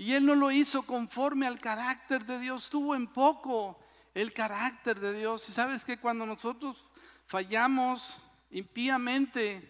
Y 0.00 0.14
él 0.14 0.24
no 0.24 0.34
lo 0.34 0.50
hizo 0.50 0.82
conforme 0.84 1.46
al 1.46 1.60
carácter 1.60 2.24
de 2.24 2.38
Dios, 2.38 2.70
tuvo 2.70 2.94
en 2.94 3.06
poco 3.06 3.78
el 4.14 4.32
carácter 4.32 4.98
de 4.98 5.12
Dios. 5.12 5.46
Y 5.46 5.52
sabes 5.52 5.84
que 5.84 5.98
cuando 5.98 6.24
nosotros 6.24 6.86
fallamos 7.26 8.18
impíamente, 8.50 9.60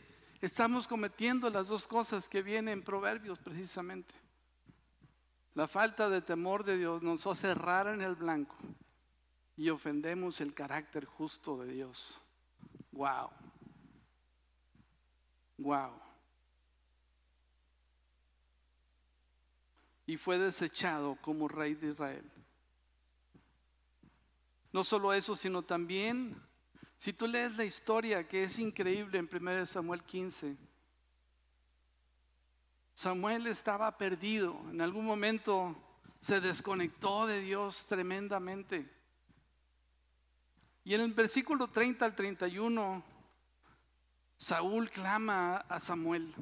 estamos 0.41 0.87
cometiendo 0.87 1.51
las 1.51 1.67
dos 1.67 1.85
cosas 1.85 2.29
que 2.29 2.43
vienen 2.43 2.75
en 2.79 2.85
Proverbios 2.85 3.41
precisamente. 3.41 4.15
La 5.55 5.67
falta 5.67 6.09
de 6.09 6.23
temor 6.23 6.63
de 6.63 6.79
Dios 6.79 7.03
nos 7.03 7.27
hace 7.27 7.49
errar 7.49 7.89
en 7.89 8.01
el 8.01 8.15
blanco 8.15 8.55
y 9.57 9.69
ofendemos 9.71 10.41
el 10.41 10.55
carácter 10.55 11.07
justo 11.07 11.59
de 11.59 11.73
Dios. 11.73 12.21
Wow. 12.93 13.31
Wow. 15.59 16.10
Y 20.11 20.17
fue 20.17 20.41
desechado 20.41 21.17
como 21.21 21.47
rey 21.47 21.75
de 21.75 21.91
Israel. 21.91 22.29
No 24.73 24.83
solo 24.83 25.13
eso, 25.13 25.37
sino 25.37 25.63
también 25.63 26.37
si 26.97 27.13
tú 27.13 27.29
lees 27.29 27.57
la 27.57 27.65
historia 27.65 28.27
que 28.27 28.43
es 28.43 28.59
increíble 28.59 29.21
en 29.21 29.31
1 29.33 29.67
Samuel 29.67 30.03
15, 30.03 30.57
Samuel 32.93 33.47
estaba 33.47 33.97
perdido, 33.97 34.61
en 34.73 34.81
algún 34.81 35.07
momento 35.07 35.77
se 36.19 36.41
desconectó 36.41 37.29
de 37.29 37.41
Dios 37.41 37.87
tremendamente. 37.87 38.91
Y 40.83 40.95
en 40.95 41.03
el 41.03 41.13
versículo 41.13 41.69
30 41.69 42.05
al 42.05 42.17
31, 42.17 43.05
Saúl 44.37 44.91
clama 44.91 45.59
a 45.69 45.79
Samuel. 45.79 46.35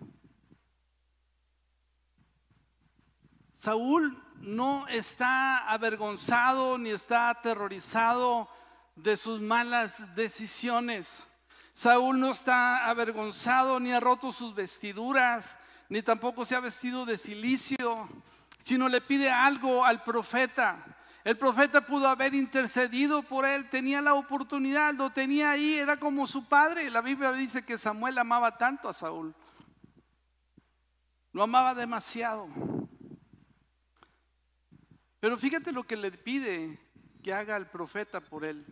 Saúl 3.59 4.17
no 4.37 4.87
está 4.87 5.69
avergonzado 5.69 6.79
ni 6.79 6.91
está 6.91 7.29
aterrorizado 7.29 8.49
de 8.95 9.17
sus 9.17 9.41
malas 9.41 10.15
decisiones. 10.15 11.25
Saúl 11.75 12.21
no 12.21 12.31
está 12.31 12.89
avergonzado 12.89 13.81
ni 13.81 13.91
ha 13.91 13.99
roto 13.99 14.31
sus 14.31 14.55
vestiduras, 14.55 15.59
ni 15.89 16.03
tampoco 16.03 16.45
se 16.45 16.55
ha 16.55 16.61
vestido 16.61 17.05
de 17.05 17.19
silicio, 17.19 18.09
sino 18.63 18.89
le 18.89 19.01
pide 19.01 19.29
algo 19.29 19.85
al 19.85 20.05
profeta. 20.05 20.97
El 21.25 21.37
profeta 21.37 21.81
pudo 21.81 22.09
haber 22.09 22.37
intercedido 22.37 23.25
por 23.25 23.45
él, 23.45 23.69
tenía 23.69 24.01
la 24.01 24.15
oportunidad, 24.15 24.95
lo 24.95 25.11
tenía 25.11 25.51
ahí, 25.51 25.75
era 25.75 25.99
como 25.99 26.29
su 26.29 26.45
padre. 26.45 26.89
La 26.91 27.01
Biblia 27.01 27.33
dice 27.33 27.65
que 27.65 27.77
Samuel 27.77 28.19
amaba 28.19 28.57
tanto 28.57 28.89
a 28.89 28.93
Saúl. 28.93 29.35
Lo 31.33 31.43
amaba 31.43 31.75
demasiado. 31.75 32.47
Pero 35.21 35.37
fíjate 35.37 35.73
lo 35.73 35.85
que 35.85 35.97
le 35.97 36.13
pide 36.13 36.79
que 37.23 37.33
haga 37.33 37.57
el 37.57 37.67
profeta 37.67 38.21
por 38.21 38.45
él. 38.45 38.65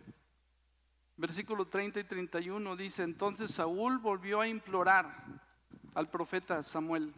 Versículo 1.17 1.67
30 1.67 1.99
y 1.99 2.03
31 2.03 2.75
dice, 2.75 3.03
entonces 3.03 3.51
Saúl 3.51 3.97
volvió 3.97 4.39
a 4.39 4.47
implorar 4.47 5.25
al 5.95 6.09
profeta 6.09 6.61
Samuel, 6.61 7.11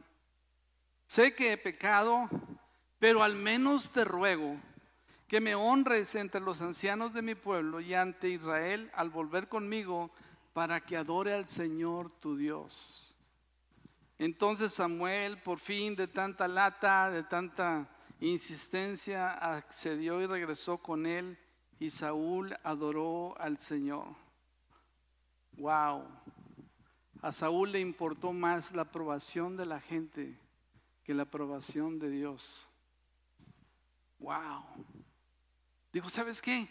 sé 1.05 1.35
que 1.35 1.51
he 1.51 1.57
pecado, 1.57 2.29
pero 2.97 3.23
al 3.23 3.35
menos 3.35 3.89
te 3.89 4.05
ruego 4.05 4.55
que 5.27 5.41
me 5.41 5.53
honres 5.53 6.15
entre 6.15 6.39
los 6.39 6.61
ancianos 6.61 7.13
de 7.13 7.21
mi 7.21 7.35
pueblo 7.35 7.81
y 7.81 7.93
ante 7.93 8.29
Israel 8.29 8.89
al 8.95 9.09
volver 9.09 9.49
conmigo 9.49 10.11
para 10.53 10.79
que 10.79 10.95
adore 10.95 11.33
al 11.33 11.45
Señor 11.45 12.09
tu 12.19 12.37
Dios. 12.37 13.13
Entonces 14.17 14.73
Samuel, 14.73 15.37
por 15.41 15.59
fin 15.59 15.95
de 15.95 16.07
tanta 16.07 16.47
lata, 16.47 17.11
de 17.11 17.23
tanta 17.23 17.87
insistencia, 18.19 19.31
accedió 19.31 20.21
y 20.21 20.25
regresó 20.25 20.77
con 20.77 21.05
él 21.05 21.37
y 21.79 21.89
Saúl 21.89 22.55
adoró 22.63 23.39
al 23.39 23.57
Señor. 23.57 24.07
Wow. 25.53 26.03
A 27.21 27.31
Saúl 27.31 27.71
le 27.71 27.79
importó 27.79 28.33
más 28.33 28.73
la 28.73 28.83
aprobación 28.83 29.57
de 29.57 29.65
la 29.65 29.79
gente 29.79 30.37
que 31.03 31.13
la 31.13 31.23
aprobación 31.23 31.99
de 31.99 32.09
Dios. 32.09 32.65
Wow. 34.19 34.63
Dijo, 35.91 36.09
¿sabes 36.09 36.41
qué? 36.41 36.67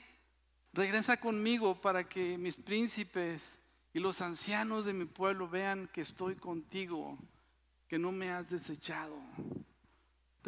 Regresa 0.73 1.19
conmigo 1.19 1.81
para 1.81 2.09
que 2.09 2.39
mis 2.39 2.57
príncipes 2.57 3.59
y 3.93 3.99
los 3.99 4.21
ancianos 4.21 4.85
de 4.85 4.93
mi 4.93 5.07
pueblo 5.07 5.49
vean 5.49 5.89
que 5.89 6.03
estoy 6.03 6.37
contigo, 6.37 7.19
que 7.89 7.99
no 7.99 8.13
me 8.13 8.31
has 8.31 8.51
desechado. 8.51 9.19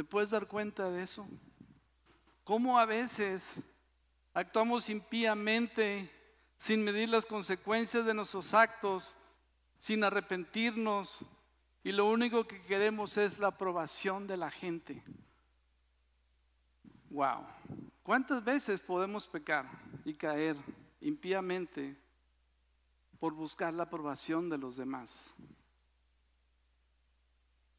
¿Te 0.01 0.05
puedes 0.05 0.31
dar 0.31 0.49
cuenta 0.49 0.91
de 0.91 1.03
eso? 1.03 1.29
¿Cómo 2.43 2.79
a 2.79 2.87
veces 2.87 3.57
actuamos 4.33 4.89
impíamente 4.89 6.11
sin 6.57 6.83
medir 6.83 7.11
las 7.11 7.27
consecuencias 7.27 8.07
de 8.07 8.15
nuestros 8.15 8.55
actos, 8.55 9.15
sin 9.77 10.03
arrepentirnos 10.03 11.19
y 11.85 11.93
lo 11.93 12.09
único 12.09 12.47
que 12.47 12.63
queremos 12.63 13.19
es 13.19 13.39
la 13.39 13.49
aprobación 13.49 14.27
de 14.27 14.39
la 14.39 14.51
gente? 14.51 15.05
Wow. 17.11 17.45
¿Cuántas 18.03 18.43
veces 18.43 18.81
podemos 18.81 19.27
pecar 19.27 19.67
y 20.07 20.15
caer 20.15 20.57
impíamente 21.03 21.95
por 23.19 23.35
buscar 23.35 23.75
la 23.75 23.83
aprobación 23.83 24.49
de 24.49 24.57
los 24.57 24.79
demás? 24.79 25.35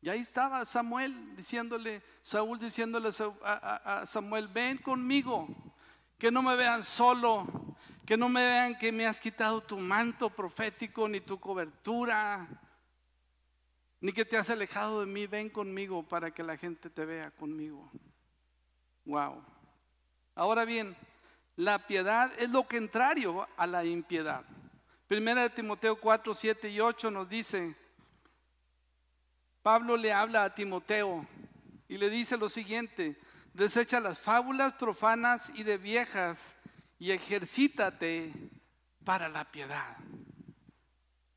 Y 0.02 0.10
ahí 0.10 0.20
estaba 0.20 0.66
Samuel 0.66 1.36
diciéndole, 1.36 2.02
Saúl 2.24 2.58
diciéndole 2.58 3.10
a, 3.44 4.04
Samuel, 4.06 4.48
ven 4.48 4.80
conmigo, 4.80 5.48
que 6.18 6.32
no 6.32 6.42
me 6.42 6.56
vean 6.56 6.84
solo, 6.84 7.76
que 8.06 8.18
no 8.18 8.28
me 8.28 8.44
vean 8.44 8.78
que 8.80 8.92
me 8.92 9.06
has 9.06 9.20
quitado 9.20 9.62
tu 9.62 9.78
manto 9.78 10.32
profético 10.32 11.08
ni 11.08 11.22
tu 11.22 11.40
cobertura, 11.40 12.48
ni 14.00 14.12
que 14.12 14.26
te 14.26 14.38
has 14.38 14.50
alejado 14.50 15.02
de 15.02 15.06
mí, 15.06 15.28
ven 15.28 15.50
conmigo 15.50 16.02
para 16.02 16.32
que 16.32 16.42
la 16.42 16.58
gente 16.58 16.90
te 16.90 17.06
vea 17.06 17.30
conmigo. 17.30 17.92
Wow. 19.06 19.44
Ahora 20.34 20.66
bien, 20.66 20.98
la 21.56 21.86
piedad 21.86 22.32
es 22.40 22.50
lo 22.50 22.64
contrario 22.64 23.48
a 23.56 23.68
la 23.68 23.86
impiedad. 23.86 24.44
Primera 25.08 25.44
de 25.44 25.52
Timoteo 25.52 25.96
4, 26.00 26.34
7 26.34 26.70
y 26.72 26.80
8 26.80 27.12
nos 27.12 27.30
dice, 27.30 27.76
Pablo 29.62 29.96
le 29.96 30.12
habla 30.12 30.44
a 30.44 30.56
Timoteo 30.56 31.28
y 31.88 31.98
le 31.98 32.10
dice 32.10 32.38
lo 32.38 32.50
siguiente, 32.50 33.20
desecha 33.54 34.00
las 34.00 34.18
fábulas 34.18 34.74
profanas 34.74 35.52
y 35.54 35.64
de 35.64 35.78
viejas 35.78 36.56
y 36.98 37.12
ejercítate 37.12 38.34
para 39.04 39.30
la 39.30 39.52
piedad. 39.52 39.98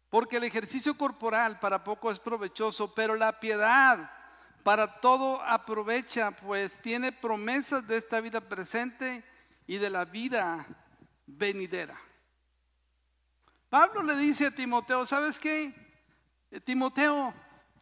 Porque 0.08 0.37
el 0.37 0.44
ejercicio 0.44 0.96
corporal 0.96 1.58
para 1.58 1.84
poco 1.84 2.10
es 2.10 2.18
provechoso, 2.18 2.94
pero 2.94 3.14
la 3.16 3.40
piedad 3.40 4.10
para 4.62 5.00
todo 5.00 5.42
aprovecha, 5.42 6.30
pues 6.30 6.78
tiene 6.78 7.12
promesas 7.12 7.87
de 7.87 7.98
esta 7.98 8.20
vida 8.20 8.40
presente 8.40 9.22
y 9.66 9.76
de 9.76 9.90
la 9.90 10.06
vida 10.06 10.66
venidera. 11.26 12.00
Pablo 13.68 14.02
le 14.02 14.16
dice 14.16 14.46
a 14.46 14.50
Timoteo, 14.50 15.04
¿sabes 15.04 15.38
qué? 15.38 15.74
Timoteo, 16.64 17.34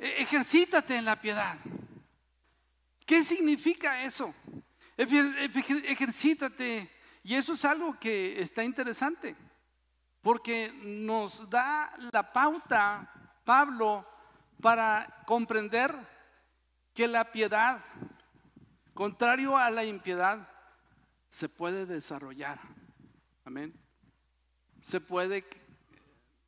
ejercítate 0.02 0.96
en 0.96 1.04
la 1.04 1.20
piedad. 1.20 1.56
¿Qué 3.06 3.24
significa 3.24 4.02
eso? 4.04 4.34
Ejercítate. 4.96 6.90
Y 7.22 7.34
eso 7.34 7.52
es 7.52 7.64
algo 7.64 7.98
que 7.98 8.40
está 8.40 8.64
interesante, 8.64 9.36
porque 10.20 10.72
nos 10.82 11.48
da 11.48 11.94
la 12.12 12.32
pauta, 12.32 13.08
Pablo, 13.44 14.04
para 14.60 15.22
comprender 15.24 15.94
que 16.92 17.06
la 17.06 17.30
piedad, 17.30 17.80
contrario 18.94 19.56
a 19.56 19.70
la 19.70 19.84
impiedad, 19.84 20.48
se 21.28 21.48
puede 21.48 21.86
desarrollar. 21.86 22.58
Amén. 23.44 23.72
Se 24.80 25.00
puede, 25.00 25.44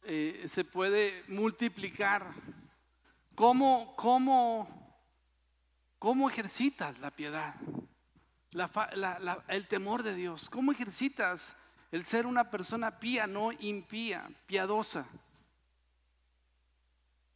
eh, 0.02 0.44
se 0.48 0.64
puede 0.64 1.24
multiplicar. 1.28 2.34
¿Cómo, 3.35 3.94
cómo, 3.97 4.68
cómo 5.99 6.31
ejercitas 6.31 6.99
la 6.99 7.11
piedad? 7.11 7.55
el 9.49 9.66
temor 9.66 10.05
de 10.05 10.14
Dios. 10.14 10.49
¿Cómo 10.49 10.70
ejercitas 10.70 11.57
el 11.90 12.05
ser 12.07 12.27
una 12.27 12.51
persona 12.51 13.01
pía, 13.01 13.27
no 13.27 13.51
impía, 13.51 14.31
piadosa? 14.47 15.09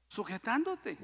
Sujetándote. 0.09 0.97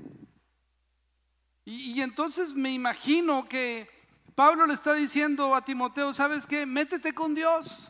Y, 1.64 2.00
entonces 2.02 2.52
me 2.52 2.70
imagino 2.70 3.48
que 3.48 3.88
Pablo 4.34 4.66
le 4.66 4.74
está 4.74 4.92
diciendo 4.92 5.54
a 5.54 5.64
Timoteo, 5.64 6.12
¿sabes 6.12 6.46
qué? 6.46 6.66
Métete 6.66 7.14
con 7.14 7.34
Dios. 7.34 7.88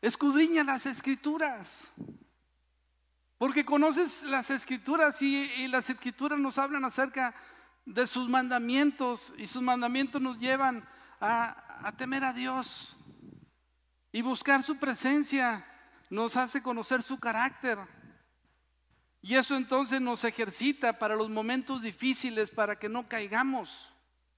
Escudriña 0.00 0.62
las 0.62 0.86
escrituras. 0.86 1.84
Porque 3.38 3.64
conoces 3.64 4.22
las 4.22 4.50
escrituras 4.50 5.20
y, 5.20 5.68
las 5.68 5.90
escrituras 5.90 6.38
nos 6.38 6.58
hablan 6.58 6.84
acerca 6.84 7.34
de 7.84 8.06
sus 8.06 8.28
mandamientos 8.28 9.32
y 9.36 9.46
sus 9.46 9.62
mandamientos 9.62 10.22
nos 10.22 10.38
llevan 10.38 10.88
a, 11.20 11.86
a 11.86 11.92
temer 11.96 12.24
a 12.24 12.32
Dios. 12.32 12.96
Y 14.10 14.22
buscar 14.22 14.62
su 14.62 14.76
presencia 14.78 15.66
nos 16.08 16.36
hace 16.36 16.62
conocer 16.62 17.02
su 17.02 17.18
carácter. 17.18 17.78
Y 19.20 19.34
eso 19.34 19.56
entonces 19.56 20.00
nos 20.00 20.24
ejercita 20.24 20.98
para 20.98 21.16
los 21.16 21.28
momentos 21.28 21.82
difíciles, 21.82 22.50
para 22.50 22.78
que 22.78 22.88
no 22.88 23.06
caigamos. 23.06 23.90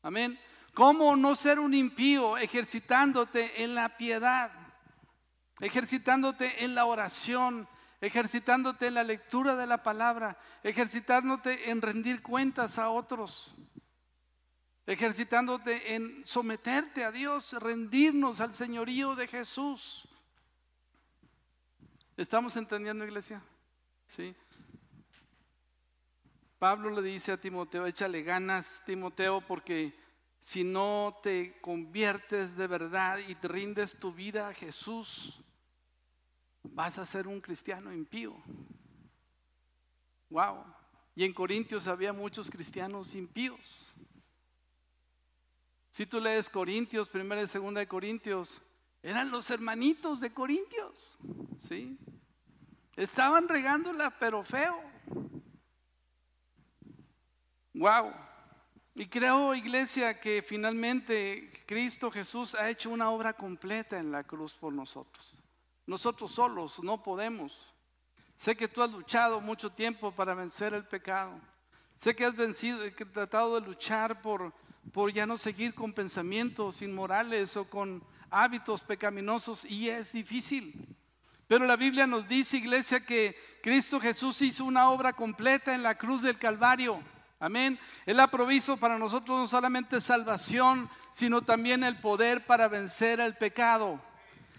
Amén. 0.02 0.40
¿Cómo 0.74 1.14
no 1.14 1.34
ser 1.34 1.60
un 1.60 1.74
impío 1.74 2.36
ejercitándote 2.36 3.62
en 3.62 3.74
la 3.74 3.96
piedad? 3.96 4.50
Ejercitándote 5.60 6.64
en 6.64 6.74
la 6.74 6.84
oración, 6.84 7.68
ejercitándote 8.00 8.86
en 8.86 8.94
la 8.94 9.04
lectura 9.04 9.56
de 9.56 9.66
la 9.66 9.82
palabra, 9.82 10.38
ejercitándote 10.62 11.70
en 11.70 11.82
rendir 11.82 12.22
cuentas 12.22 12.78
a 12.78 12.90
otros, 12.90 13.54
ejercitándote 14.86 15.94
en 15.94 16.24
someterte 16.24 17.04
a 17.04 17.12
Dios, 17.12 17.52
rendirnos 17.54 18.40
al 18.40 18.54
señorío 18.54 19.14
de 19.14 19.26
Jesús. 19.26 20.08
¿Estamos 22.16 22.56
entendiendo, 22.56 23.04
iglesia? 23.04 23.42
Sí. 24.06 24.34
Pablo 26.58 26.90
le 26.90 27.02
dice 27.02 27.30
a 27.32 27.40
Timoteo, 27.40 27.86
échale 27.86 28.22
ganas, 28.22 28.82
Timoteo, 28.84 29.40
porque 29.40 29.96
si 30.40 30.64
no 30.64 31.18
te 31.22 31.60
conviertes 31.60 32.56
de 32.56 32.66
verdad 32.66 33.18
y 33.26 33.34
te 33.36 33.48
rindes 33.48 33.98
tu 33.98 34.12
vida 34.12 34.48
a 34.48 34.54
Jesús, 34.54 35.40
vas 36.62 36.98
a 36.98 37.06
ser 37.06 37.26
un 37.26 37.40
cristiano 37.40 37.92
impío. 37.92 38.34
Wow. 40.30 40.64
Y 41.14 41.24
en 41.24 41.32
Corintios 41.32 41.86
había 41.86 42.12
muchos 42.12 42.50
cristianos 42.50 43.14
impíos. 43.14 43.88
Si 45.90 46.06
tú 46.06 46.20
lees 46.20 46.48
Corintios, 46.48 47.08
primera 47.08 47.42
y 47.42 47.46
segunda 47.46 47.80
de 47.80 47.88
Corintios, 47.88 48.60
eran 49.02 49.30
los 49.30 49.50
hermanitos 49.50 50.20
de 50.20 50.32
Corintios, 50.32 51.18
¿sí? 51.58 51.98
Estaban 52.94 53.48
regándola, 53.48 54.10
pero 54.18 54.44
feo. 54.44 54.80
Wow. 57.74 58.12
Y 58.94 59.06
creo, 59.06 59.54
iglesia, 59.54 60.20
que 60.20 60.42
finalmente 60.42 61.64
Cristo 61.66 62.10
Jesús 62.10 62.56
ha 62.56 62.68
hecho 62.68 62.90
una 62.90 63.10
obra 63.10 63.32
completa 63.32 63.98
en 63.98 64.10
la 64.10 64.24
cruz 64.24 64.54
por 64.54 64.72
nosotros. 64.72 65.37
Nosotros 65.88 66.32
solos 66.32 66.78
no 66.82 67.02
podemos. 67.02 67.72
Sé 68.36 68.54
que 68.54 68.68
tú 68.68 68.82
has 68.82 68.90
luchado 68.92 69.40
mucho 69.40 69.72
tiempo 69.72 70.12
para 70.12 70.34
vencer 70.34 70.74
el 70.74 70.84
pecado. 70.84 71.40
Sé 71.96 72.14
que 72.14 72.26
has 72.26 72.36
vencido, 72.36 72.80
que 72.94 73.04
has 73.04 73.10
tratado 73.10 73.58
de 73.58 73.66
luchar 73.66 74.20
por, 74.20 74.52
por 74.92 75.10
ya 75.10 75.26
no 75.26 75.38
seguir 75.38 75.74
con 75.74 75.94
pensamientos 75.94 76.82
inmorales 76.82 77.56
o 77.56 77.70
con 77.70 78.04
hábitos 78.28 78.82
pecaminosos 78.82 79.64
y 79.64 79.88
es 79.88 80.12
difícil. 80.12 80.94
Pero 81.46 81.64
la 81.64 81.76
Biblia 81.76 82.06
nos 82.06 82.28
dice, 82.28 82.58
iglesia, 82.58 83.00
que 83.00 83.34
Cristo 83.62 83.98
Jesús 83.98 84.42
hizo 84.42 84.66
una 84.66 84.90
obra 84.90 85.14
completa 85.14 85.74
en 85.74 85.82
la 85.82 85.96
cruz 85.96 86.22
del 86.22 86.38
Calvario. 86.38 87.02
Amén. 87.40 87.78
Él 88.04 88.20
ha 88.20 88.30
provisto 88.30 88.76
para 88.76 88.98
nosotros 88.98 89.40
no 89.40 89.48
solamente 89.48 90.02
salvación, 90.02 90.90
sino 91.10 91.40
también 91.40 91.82
el 91.82 91.98
poder 91.98 92.44
para 92.44 92.68
vencer 92.68 93.20
el 93.20 93.38
pecado. 93.38 93.98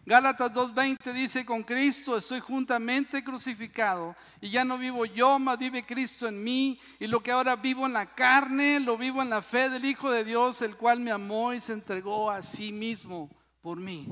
Gálatas 0.09 0.51
2.20 0.51 1.13
dice, 1.13 1.45
con 1.45 1.61
Cristo 1.61 2.17
estoy 2.17 2.39
juntamente 2.39 3.23
crucificado 3.23 4.15
y 4.41 4.49
ya 4.49 4.65
no 4.65 4.79
vivo 4.79 5.05
yo, 5.05 5.37
mas 5.37 5.59
vive 5.59 5.85
Cristo 5.85 6.27
en 6.27 6.43
mí 6.43 6.81
y 6.99 7.05
lo 7.05 7.21
que 7.21 7.31
ahora 7.31 7.55
vivo 7.55 7.85
en 7.85 7.93
la 7.93 8.07
carne, 8.07 8.79
lo 8.79 8.97
vivo 8.97 9.21
en 9.21 9.29
la 9.29 9.43
fe 9.43 9.69
del 9.69 9.85
Hijo 9.85 10.09
de 10.09 10.23
Dios, 10.23 10.63
el 10.63 10.75
cual 10.75 10.99
me 10.99 11.11
amó 11.11 11.53
y 11.53 11.59
se 11.59 11.73
entregó 11.73 12.31
a 12.31 12.41
sí 12.41 12.71
mismo 12.71 13.29
por 13.61 13.77
mí. 13.77 14.07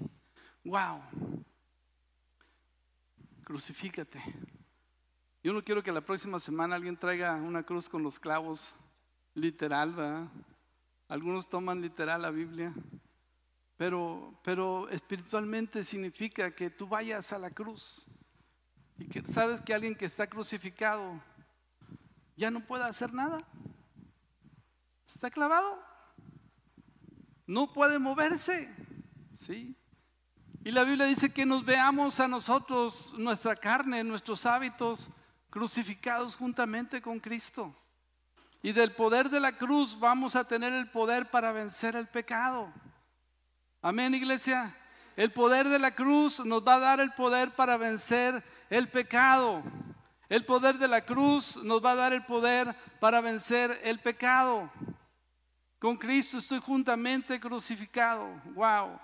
Wow. 0.64 1.02
Crucifícate. 3.44 4.22
Yo 5.42 5.52
no 5.52 5.64
quiero 5.64 5.82
que 5.82 5.92
la 5.92 6.02
próxima 6.02 6.40
semana 6.40 6.76
alguien 6.76 6.96
traiga 6.96 7.34
una 7.38 7.64
cruz 7.64 7.90
con 7.90 8.04
los 8.04 8.20
clavos 8.20 8.72
literal, 9.34 9.94
¿verdad? 9.94 10.28
Algunos 11.08 11.50
toman 11.50 11.82
literal 11.82 12.22
la 12.22 12.30
Biblia. 12.30 12.72
Pero, 13.78 14.40
pero 14.44 14.90
espiritualmente 14.90 15.84
significa 15.84 16.52
que 16.52 16.70
tú 16.70 16.88
vayas 16.88 17.32
a 17.32 17.38
la 17.38 17.52
cruz 17.52 18.04
y 18.98 19.08
que 19.08 19.22
sabes 19.28 19.62
que 19.62 19.74
alguien 19.74 19.96
que 19.96 20.06
está 20.06 20.28
crucificado 20.28 21.22
ya 22.36 22.50
no 22.50 22.66
puede 22.66 22.84
hacer 22.84 23.14
nada. 23.14 23.48
Está 25.08 25.30
clavado. 25.30 25.80
No 27.46 27.72
puede 27.72 28.00
moverse. 28.00 28.74
¿Sí? 29.34 29.76
Y 30.64 30.72
la 30.72 30.84
Biblia 30.84 31.06
dice 31.06 31.32
que 31.32 31.46
nos 31.46 31.64
veamos 31.64 32.20
a 32.20 32.28
nosotros, 32.28 33.14
nuestra 33.18 33.56
carne, 33.56 34.04
nuestros 34.04 34.46
hábitos, 34.46 35.10
crucificados 35.50 36.36
juntamente 36.36 37.02
con 37.02 37.20
Cristo. 37.20 37.76
Y 38.62 38.74
del 38.74 38.94
poder 38.94 39.30
de 39.30 39.40
la 39.40 39.56
cruz 39.56 39.98
vamos 40.00 40.36
a 40.36 40.48
tener 40.48 40.74
el 40.74 40.90
poder 40.90 41.30
para 41.30 41.52
vencer 41.52 41.96
el 41.96 42.08
pecado. 42.08 42.74
Amén, 43.88 44.14
iglesia. 44.14 44.76
El 45.16 45.32
poder 45.32 45.70
de 45.70 45.80
la 45.80 45.96
cruz 45.96 46.44
nos 46.44 46.62
va 46.62 46.76
a 46.76 46.80
dar 46.80 47.00
el 47.00 47.14
poder 47.14 47.52
para 47.52 47.78
vencer 47.78 48.44
el 48.70 48.90
pecado. 48.90 49.64
El 50.28 50.44
poder 50.44 50.78
de 50.78 50.90
la 50.90 51.06
cruz 51.06 51.56
nos 51.64 51.82
va 51.82 51.92
a 51.92 51.96
dar 51.96 52.12
el 52.12 52.26
poder 52.26 52.76
para 53.00 53.22
vencer 53.22 53.80
el 53.86 54.00
pecado. 54.00 54.70
Con 55.80 55.96
Cristo 55.96 56.40
estoy 56.40 56.60
juntamente 56.60 57.40
crucificado. 57.40 58.28
Wow. 58.56 59.00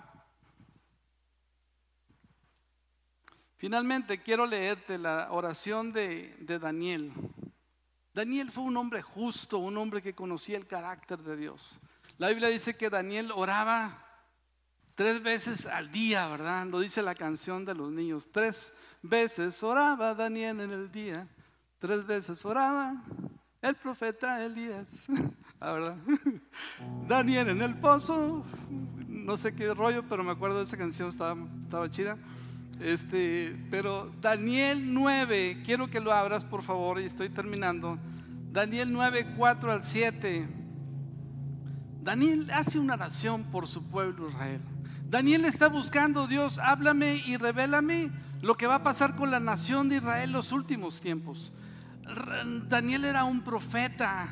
Finalmente 3.56 4.22
quiero 4.22 4.44
leerte 4.44 4.98
la 4.98 5.28
oración 5.30 5.94
de, 5.94 6.36
de, 6.40 6.58
Daniel. 6.58 7.10
Daniel 8.12 8.52
fue 8.52 8.64
un 8.64 8.76
hombre 8.76 9.00
justo, 9.00 9.56
un 9.56 9.78
hombre 9.78 10.02
que 10.02 10.14
conocía 10.14 10.58
el 10.58 10.66
carácter 10.66 11.20
de 11.20 11.38
Dios. 11.38 11.80
La 12.18 12.28
Biblia 12.28 12.50
dice 12.50 12.76
que 12.76 12.90
Daniel 12.90 13.32
oraba 13.34 14.03
Tres 14.94 15.20
veces 15.22 15.66
al 15.66 15.90
día, 15.90 16.28
¿verdad? 16.28 16.66
Lo 16.66 16.78
dice 16.78 17.02
la 17.02 17.14
canción 17.14 17.64
de 17.64 17.74
los 17.74 17.90
niños. 17.90 18.28
Tres 18.30 18.72
veces 19.02 19.60
oraba 19.62 20.14
Daniel 20.14 20.60
en 20.60 20.70
el 20.70 20.92
día. 20.92 21.26
Tres 21.80 22.06
veces 22.06 22.44
oraba 22.44 23.02
el 23.60 23.74
profeta 23.74 24.44
Elías. 24.44 24.88
Ah, 25.60 25.72
¿verdad? 25.72 25.96
Daniel 27.08 27.48
en 27.48 27.62
el 27.62 27.74
pozo. 27.76 28.44
No 29.08 29.34
sé 29.38 29.54
qué 29.54 29.72
rollo, 29.72 30.02
pero 30.06 30.22
me 30.22 30.32
acuerdo 30.32 30.58
de 30.58 30.64
esa 30.64 30.76
canción, 30.76 31.08
estaba, 31.08 31.36
estaba 31.62 31.88
chida. 31.88 32.18
Este, 32.80 33.56
pero 33.70 34.12
Daniel 34.20 34.92
9, 34.92 35.62
quiero 35.64 35.88
que 35.88 36.00
lo 36.00 36.12
abras 36.12 36.44
por 36.44 36.62
favor 36.62 37.00
y 37.00 37.04
estoy 37.04 37.30
terminando. 37.30 37.98
Daniel 38.52 38.92
9, 38.92 39.34
4 39.38 39.72
al 39.72 39.84
7. 39.84 40.48
Daniel 42.02 42.50
hace 42.50 42.78
una 42.78 42.94
oración 42.94 43.50
por 43.50 43.66
su 43.66 43.82
pueblo 43.88 44.28
Israel. 44.28 44.60
Daniel 45.08 45.44
está 45.44 45.68
buscando, 45.68 46.26
Dios, 46.26 46.58
háblame 46.58 47.22
y 47.26 47.36
revélame 47.36 48.10
lo 48.42 48.56
que 48.56 48.66
va 48.66 48.76
a 48.76 48.82
pasar 48.82 49.16
con 49.16 49.30
la 49.30 49.40
nación 49.40 49.88
de 49.88 49.96
Israel 49.96 50.30
en 50.30 50.32
los 50.32 50.52
últimos 50.52 51.00
tiempos. 51.00 51.52
Daniel 52.68 53.04
era 53.04 53.24
un 53.24 53.42
profeta 53.42 54.28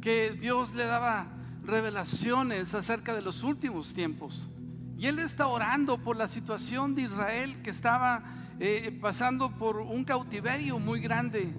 que 0.00 0.32
Dios 0.32 0.74
le 0.74 0.86
daba 0.86 1.28
revelaciones 1.62 2.74
acerca 2.74 3.14
de 3.14 3.22
los 3.22 3.42
últimos 3.44 3.94
tiempos. 3.94 4.48
Y 4.98 5.06
él 5.06 5.18
está 5.18 5.46
orando 5.46 5.98
por 5.98 6.16
la 6.16 6.28
situación 6.28 6.94
de 6.94 7.02
Israel 7.02 7.62
que 7.62 7.70
estaba 7.70 8.24
eh, 8.58 8.96
pasando 9.00 9.50
por 9.56 9.78
un 9.78 10.04
cautiverio 10.04 10.78
muy 10.78 11.00
grande. 11.00 11.52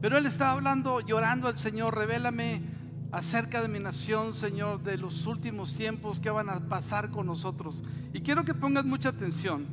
Pero 0.00 0.16
él 0.18 0.26
estaba 0.26 0.52
hablando, 0.52 1.00
llorando 1.00 1.48
al 1.48 1.58
Señor, 1.58 1.96
revélame 1.96 2.62
acerca 3.10 3.62
de 3.62 3.68
mi 3.68 3.78
nación, 3.78 4.34
Señor, 4.34 4.82
de 4.82 4.98
los 4.98 5.26
últimos 5.26 5.76
tiempos 5.76 6.20
que 6.20 6.30
van 6.30 6.50
a 6.50 6.68
pasar 6.68 7.10
con 7.10 7.26
nosotros. 7.26 7.82
Y 8.12 8.20
quiero 8.20 8.44
que 8.44 8.54
pongas 8.54 8.84
mucha 8.84 9.10
atención. 9.10 9.66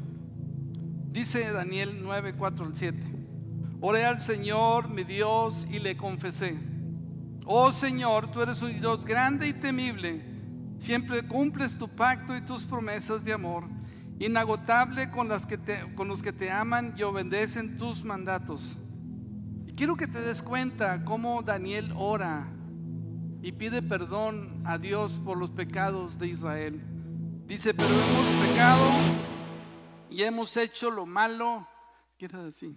Dice 1.11 1.51
Daniel 1.51 1.99
9, 2.01 2.36
4 2.38 2.65
al 2.65 2.75
7. 2.75 2.97
Oré 3.81 4.05
al 4.05 4.19
Señor, 4.19 4.89
mi 4.89 5.03
Dios, 5.03 5.67
y 5.69 5.79
le 5.79 5.97
confesé. 5.97 6.57
Oh 7.45 7.71
Señor, 7.71 8.31
tú 8.31 8.41
eres 8.41 8.61
un 8.61 8.79
Dios 8.79 9.05
grande 9.05 9.47
y 9.47 9.53
temible. 9.53 10.23
Siempre 10.77 11.27
cumples 11.27 11.77
tu 11.77 11.88
pacto 11.88 12.36
y 12.36 12.41
tus 12.41 12.63
promesas 12.63 13.23
de 13.23 13.33
amor, 13.33 13.65
inagotable 14.19 15.09
con, 15.11 15.29
las 15.29 15.45
que 15.45 15.57
te, 15.57 15.93
con 15.95 16.07
los 16.07 16.21
que 16.21 16.33
te 16.33 16.51
aman 16.51 16.93
y 16.97 17.03
obedecen 17.03 17.77
tus 17.77 18.03
mandatos. 18.03 18.77
Y 19.67 19.73
quiero 19.73 19.95
que 19.95 20.07
te 20.07 20.19
des 20.19 20.41
cuenta 20.41 21.05
cómo 21.05 21.41
Daniel 21.43 21.93
ora 21.95 22.55
y 23.46 23.52
pide 23.52 23.84
perdón 23.84 24.64
a 24.66 24.80
Dios 24.80 25.20
por 25.24 25.38
los 25.38 25.52
pecados 25.52 26.18
de 26.18 26.30
Israel. 26.30 26.82
Dice, 27.46 27.76
pero 27.76 27.89
hemos 27.89 28.48
pecado 28.48 28.89
y 30.10 30.24
hemos 30.24 30.58
hecho 30.58 30.89
lo 30.89 31.06
malo. 31.06 31.70
¿Qué 32.18 32.28
decir? 32.28 32.76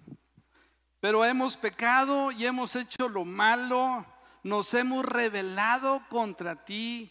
Pero 1.01 1.25
hemos 1.25 1.57
pecado 1.57 2.31
y 2.33 2.45
hemos 2.45 2.77
hecho 2.77 3.09
lo 3.09 3.25
malo, 3.25 4.05
nos 4.43 4.75
hemos 4.75 5.07
rebelado 5.07 6.03
contra 6.11 6.66
ti 6.66 7.11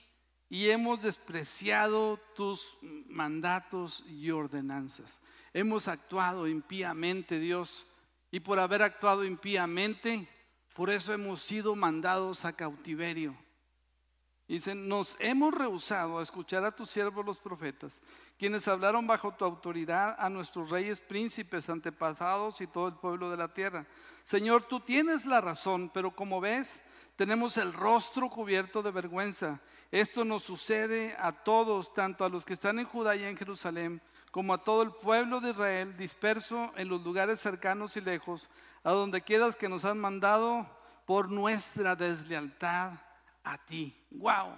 y 0.50 0.70
hemos 0.70 1.02
despreciado 1.02 2.20
tus 2.36 2.78
mandatos 3.08 4.06
y 4.08 4.30
ordenanzas. 4.30 5.18
Hemos 5.52 5.88
actuado 5.88 6.48
impíamente, 6.48 7.40
Dios, 7.40 7.88
y 8.30 8.40
por 8.40 8.60
haber 8.60 8.84
actuado 8.84 9.26
impíamente, 9.26 10.30
por 10.76 10.92
eso 10.92 11.12
hemos 11.12 11.42
sido 11.42 11.76
mandados 11.76 12.46
a 12.46 12.54
cautiverio. 12.54 13.47
Dice, 14.48 14.74
nos 14.76 15.18
hemos 15.20 15.54
rehusado 15.54 16.20
a 16.20 16.24
escuchar 16.24 16.64
a 16.64 16.72
tus 16.72 16.90
siervos 16.90 17.26
los 17.26 17.38
profetas, 17.38 18.00
quienes 18.40 18.66
hablaron 18.70 19.06
bajo 19.06 19.34
tu 19.34 19.44
autoridad 19.44 20.16
a 20.18 20.30
nuestros 20.30 20.70
reyes, 20.70 21.02
príncipes, 21.02 21.70
antepasados 21.70 22.62
y 22.62 22.68
todo 22.68 22.88
el 22.88 22.94
pueblo 22.94 23.30
de 23.30 23.36
la 23.36 23.54
tierra. 23.54 23.86
Señor, 24.24 24.64
tú 24.64 24.80
tienes 24.80 25.26
la 25.26 25.42
razón, 25.42 25.92
pero 25.94 26.16
como 26.16 26.40
ves, 26.40 26.80
tenemos 27.18 27.58
el 27.58 27.74
rostro 27.74 28.30
cubierto 28.30 28.82
de 28.82 28.92
vergüenza. 28.92 29.60
Esto 29.92 30.24
nos 30.24 30.44
sucede 30.44 31.14
a 31.20 31.34
todos, 31.34 31.94
tanto 31.94 32.24
a 32.24 32.30
los 32.30 32.46
que 32.46 32.54
están 32.54 32.80
en 32.80 32.86
Judá 32.86 33.18
y 33.18 33.24
en 33.24 33.36
Jerusalén, 33.36 34.02
como 34.32 34.54
a 34.54 34.64
todo 34.64 34.82
el 34.82 34.92
pueblo 34.92 35.42
de 35.42 35.52
Israel, 35.52 35.98
disperso 35.98 36.72
en 36.78 36.88
los 36.88 37.04
lugares 37.04 37.42
cercanos 37.42 37.98
y 37.98 38.02
lejos, 38.02 38.50
a 38.86 38.92
donde 38.92 39.22
quieras 39.22 39.58
que 39.58 39.68
nos 39.68 39.84
han 39.84 40.00
mandado 40.00 40.66
por 41.06 41.30
nuestra 41.30 41.98
deslealtad 41.98 42.94
a 43.52 43.58
ti. 43.58 43.96
Wow. 44.12 44.56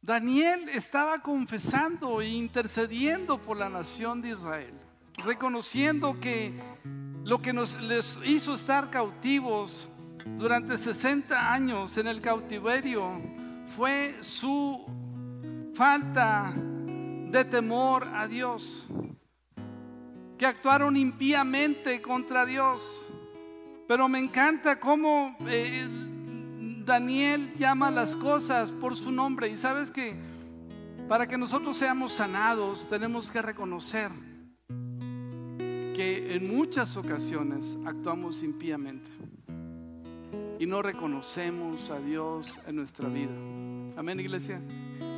Daniel 0.00 0.68
estaba 0.68 1.20
confesando 1.20 2.20
e 2.20 2.28
intercediendo 2.28 3.38
por 3.38 3.56
la 3.56 3.68
nación 3.68 4.22
de 4.22 4.30
Israel, 4.30 4.74
reconociendo 5.24 6.18
que 6.20 6.54
lo 7.24 7.42
que 7.42 7.52
nos 7.52 7.80
les 7.80 8.18
hizo 8.24 8.54
estar 8.54 8.90
cautivos 8.90 9.88
durante 10.38 10.78
60 10.78 11.52
años 11.52 11.96
en 11.98 12.06
el 12.06 12.20
cautiverio 12.20 13.20
fue 13.76 14.16
su 14.22 14.86
falta 15.74 16.54
de 16.56 17.44
temor 17.44 18.08
a 18.14 18.26
Dios, 18.26 18.86
que 20.38 20.46
actuaron 20.46 20.96
impíamente 20.96 22.00
contra 22.00 22.46
Dios. 22.46 23.04
Pero 23.86 24.08
me 24.08 24.18
encanta 24.18 24.78
cómo 24.78 25.36
eh, 25.48 25.86
Daniel 26.88 27.52
llama 27.58 27.90
las 27.90 28.16
cosas 28.16 28.72
por 28.72 28.96
su 28.96 29.12
nombre. 29.12 29.48
Y 29.48 29.56
sabes 29.56 29.90
que 29.90 30.16
para 31.06 31.28
que 31.28 31.38
nosotros 31.38 31.76
seamos 31.76 32.14
sanados 32.14 32.88
tenemos 32.88 33.30
que 33.30 33.42
reconocer 33.42 34.10
que 35.94 36.34
en 36.34 36.48
muchas 36.48 36.96
ocasiones 36.96 37.76
actuamos 37.84 38.42
impíamente 38.42 39.10
y 40.58 40.66
no 40.66 40.82
reconocemos 40.82 41.90
a 41.90 42.00
Dios 42.00 42.58
en 42.66 42.76
nuestra 42.76 43.08
vida. 43.08 43.32
Amén, 43.96 44.18
iglesia. 44.18 44.60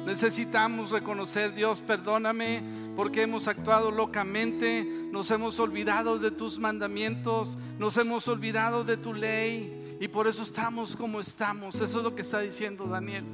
Necesitamos 0.06 0.90
reconocer, 0.90 1.54
Dios, 1.54 1.80
perdóname 1.80 2.62
porque 2.96 3.22
hemos 3.22 3.46
actuado 3.46 3.90
locamente, 3.90 4.84
nos 5.12 5.30
hemos 5.30 5.60
olvidado 5.60 6.18
de 6.18 6.30
tus 6.30 6.58
mandamientos, 6.58 7.58
nos 7.78 7.96
hemos 7.96 8.26
olvidado 8.26 8.82
de 8.82 8.96
tu 8.96 9.14
ley 9.14 9.79
y 10.00 10.08
por 10.08 10.26
eso 10.26 10.42
estamos 10.42 10.96
como 10.96 11.20
estamos. 11.20 11.76
Eso 11.76 11.98
es 11.98 12.04
lo 12.04 12.14
que 12.14 12.22
está 12.22 12.40
diciendo 12.40 12.86
Daniel. 12.86 13.24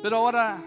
Pero 0.00 0.16
ahora 0.16 0.62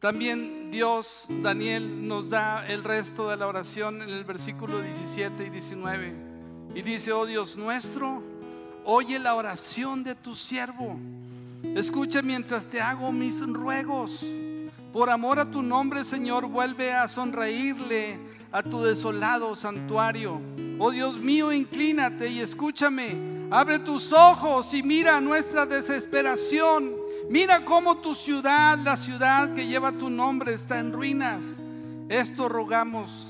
también 0.00 0.70
Dios, 0.70 1.24
Daniel, 1.28 2.06
nos 2.06 2.28
da 2.28 2.66
el 2.66 2.84
resto 2.84 3.30
de 3.30 3.38
la 3.38 3.46
oración 3.46 4.02
en 4.02 4.10
el 4.10 4.24
versículo 4.24 4.82
17 4.82 5.46
y 5.46 5.50
19. 5.50 6.14
Y 6.74 6.82
dice, 6.82 7.12
oh 7.12 7.24
Dios 7.24 7.56
nuestro, 7.56 8.22
oye 8.84 9.18
la 9.18 9.34
oración 9.34 10.04
de 10.04 10.14
tu 10.14 10.34
siervo 10.34 10.98
Escucha 11.74 12.22
mientras 12.22 12.66
te 12.66 12.80
hago 12.80 13.12
mis 13.12 13.46
ruegos. 13.46 14.24
Por 14.92 15.10
amor 15.10 15.38
a 15.38 15.50
tu 15.50 15.62
nombre, 15.62 16.04
Señor, 16.04 16.46
vuelve 16.46 16.92
a 16.92 17.06
sonreírle 17.06 18.18
a 18.50 18.62
tu 18.62 18.82
desolado 18.82 19.54
santuario. 19.56 20.40
Oh 20.78 20.90
Dios 20.90 21.18
mío, 21.18 21.52
inclínate 21.52 22.28
y 22.28 22.40
escúchame. 22.40 23.35
Abre 23.50 23.78
tus 23.78 24.12
ojos 24.12 24.72
y 24.74 24.82
mira 24.82 25.20
nuestra 25.20 25.66
desesperación. 25.66 26.94
Mira 27.28 27.64
cómo 27.64 27.98
tu 27.98 28.14
ciudad, 28.14 28.78
la 28.78 28.96
ciudad 28.96 29.54
que 29.54 29.66
lleva 29.66 29.92
tu 29.92 30.10
nombre, 30.10 30.54
está 30.54 30.78
en 30.78 30.92
ruinas. 30.92 31.60
Esto 32.08 32.48
rogamos, 32.48 33.26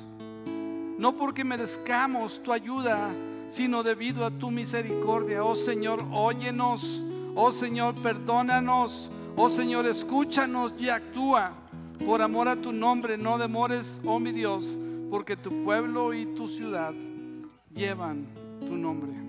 no 0.98 1.16
porque 1.16 1.44
merezcamos 1.44 2.42
tu 2.42 2.52
ayuda, 2.52 3.10
sino 3.48 3.82
debido 3.82 4.24
a 4.26 4.30
tu 4.30 4.50
misericordia. 4.50 5.42
Oh 5.42 5.56
Señor, 5.56 6.04
óyenos 6.12 7.00
Oh 7.38 7.52
Señor, 7.52 7.94
perdónanos. 7.96 9.10
Oh 9.36 9.50
Señor, 9.50 9.84
escúchanos 9.84 10.72
y 10.78 10.88
actúa. 10.88 11.52
Por 12.06 12.22
amor 12.22 12.48
a 12.48 12.56
tu 12.56 12.72
nombre, 12.72 13.18
no 13.18 13.36
demores, 13.36 14.00
oh 14.06 14.18
mi 14.18 14.32
Dios, 14.32 14.74
porque 15.10 15.36
tu 15.36 15.62
pueblo 15.62 16.14
y 16.14 16.24
tu 16.34 16.48
ciudad 16.48 16.94
llevan 17.74 18.26
tu 18.66 18.74
nombre. 18.74 19.25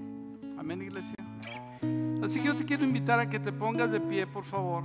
Amén, 0.57 0.81
iglesia. 0.81 1.15
Así 2.23 2.39
que 2.39 2.47
yo 2.47 2.55
te 2.55 2.65
quiero 2.65 2.83
invitar 2.83 3.19
a 3.19 3.29
que 3.29 3.39
te 3.39 3.51
pongas 3.51 3.91
de 3.91 3.99
pie, 3.99 4.25
por 4.27 4.43
favor. 4.43 4.83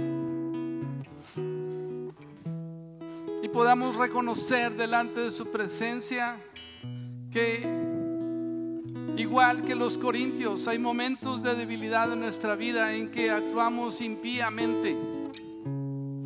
Y 3.42 3.48
podamos 3.48 3.96
reconocer 3.96 4.72
delante 4.76 5.20
de 5.20 5.30
su 5.30 5.50
presencia 5.50 6.36
que 7.30 7.82
Igual 9.16 9.62
que 9.62 9.74
los 9.74 9.98
corintios, 9.98 10.66
hay 10.68 10.78
momentos 10.78 11.42
de 11.42 11.54
debilidad 11.54 12.10
en 12.12 12.20
nuestra 12.20 12.56
vida 12.56 12.94
en 12.94 13.10
que 13.10 13.30
actuamos 13.30 14.00
impíamente. 14.00 14.96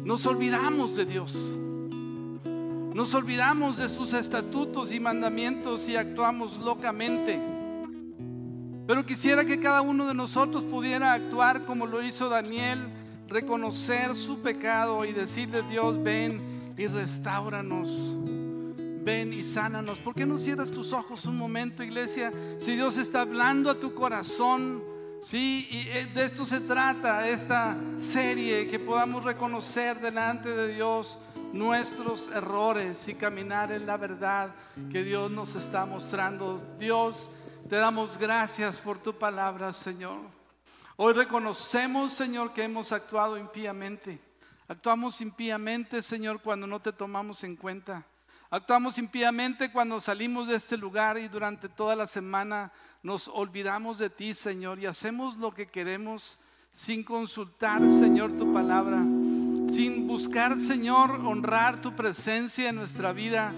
Nos 0.04 0.24
olvidamos 0.24 0.94
de 0.94 1.04
Dios. 1.04 1.34
Nos 2.94 3.12
olvidamos 3.14 3.78
de 3.78 3.88
sus 3.88 4.12
estatutos 4.12 4.92
y 4.92 5.00
mandamientos 5.00 5.88
y 5.88 5.96
actuamos 5.96 6.58
locamente. 6.58 7.55
Pero 8.86 9.04
quisiera 9.04 9.44
que 9.44 9.58
cada 9.58 9.80
uno 9.80 10.06
de 10.06 10.14
nosotros 10.14 10.64
pudiera 10.64 11.12
actuar 11.12 11.64
como 11.64 11.86
lo 11.86 12.02
hizo 12.02 12.28
Daniel, 12.28 12.86
reconocer 13.28 14.14
su 14.14 14.40
pecado 14.40 15.04
y 15.04 15.12
decirle, 15.12 15.62
Dios, 15.68 16.02
ven 16.02 16.74
y 16.78 16.86
restauranos 16.86 18.16
ven 19.06 19.32
y 19.32 19.44
sánanos. 19.44 20.00
¿Por 20.00 20.16
qué 20.16 20.26
no 20.26 20.36
cierras 20.36 20.68
tus 20.68 20.92
ojos 20.92 21.26
un 21.26 21.38
momento, 21.38 21.84
iglesia? 21.84 22.32
Si 22.58 22.74
Dios 22.74 22.98
está 22.98 23.20
hablando 23.20 23.70
a 23.70 23.76
tu 23.76 23.94
corazón, 23.94 24.82
sí, 25.22 25.68
y 25.70 25.88
eh, 25.96 26.10
de 26.12 26.24
esto 26.24 26.44
se 26.44 26.58
trata 26.58 27.28
esta 27.28 27.76
serie, 27.96 28.66
que 28.66 28.80
podamos 28.80 29.22
reconocer 29.22 30.00
delante 30.00 30.48
de 30.48 30.74
Dios 30.74 31.18
nuestros 31.52 32.28
errores 32.34 33.06
y 33.06 33.14
caminar 33.14 33.70
en 33.70 33.86
la 33.86 33.96
verdad 33.96 34.50
que 34.90 35.04
Dios 35.04 35.30
nos 35.30 35.54
está 35.54 35.86
mostrando. 35.86 36.60
Dios, 36.80 37.30
te 37.68 37.76
damos 37.76 38.16
gracias 38.16 38.76
por 38.76 38.98
tu 38.98 39.12
palabra, 39.18 39.72
Señor. 39.72 40.18
Hoy 40.96 41.12
reconocemos, 41.14 42.12
Señor, 42.12 42.52
que 42.52 42.62
hemos 42.62 42.92
actuado 42.92 43.36
impíamente. 43.36 44.20
Actuamos 44.68 45.20
impíamente, 45.20 46.00
Señor, 46.00 46.40
cuando 46.40 46.66
no 46.66 46.80
te 46.80 46.92
tomamos 46.92 47.42
en 47.42 47.56
cuenta. 47.56 48.06
Actuamos 48.50 48.98
impíamente 48.98 49.72
cuando 49.72 50.00
salimos 50.00 50.46
de 50.46 50.54
este 50.54 50.76
lugar 50.76 51.18
y 51.18 51.26
durante 51.26 51.68
toda 51.68 51.96
la 51.96 52.06
semana 52.06 52.70
nos 53.02 53.26
olvidamos 53.26 53.98
de 53.98 54.10
ti, 54.10 54.32
Señor, 54.32 54.78
y 54.78 54.86
hacemos 54.86 55.36
lo 55.36 55.52
que 55.52 55.66
queremos 55.66 56.38
sin 56.72 57.02
consultar, 57.02 57.88
Señor, 57.88 58.32
tu 58.38 58.52
palabra, 58.52 58.98
sin 58.98 60.06
buscar, 60.06 60.56
Señor, 60.56 61.10
honrar 61.24 61.80
tu 61.80 61.96
presencia 61.96 62.68
en 62.68 62.76
nuestra 62.76 63.12
vida. 63.12 63.52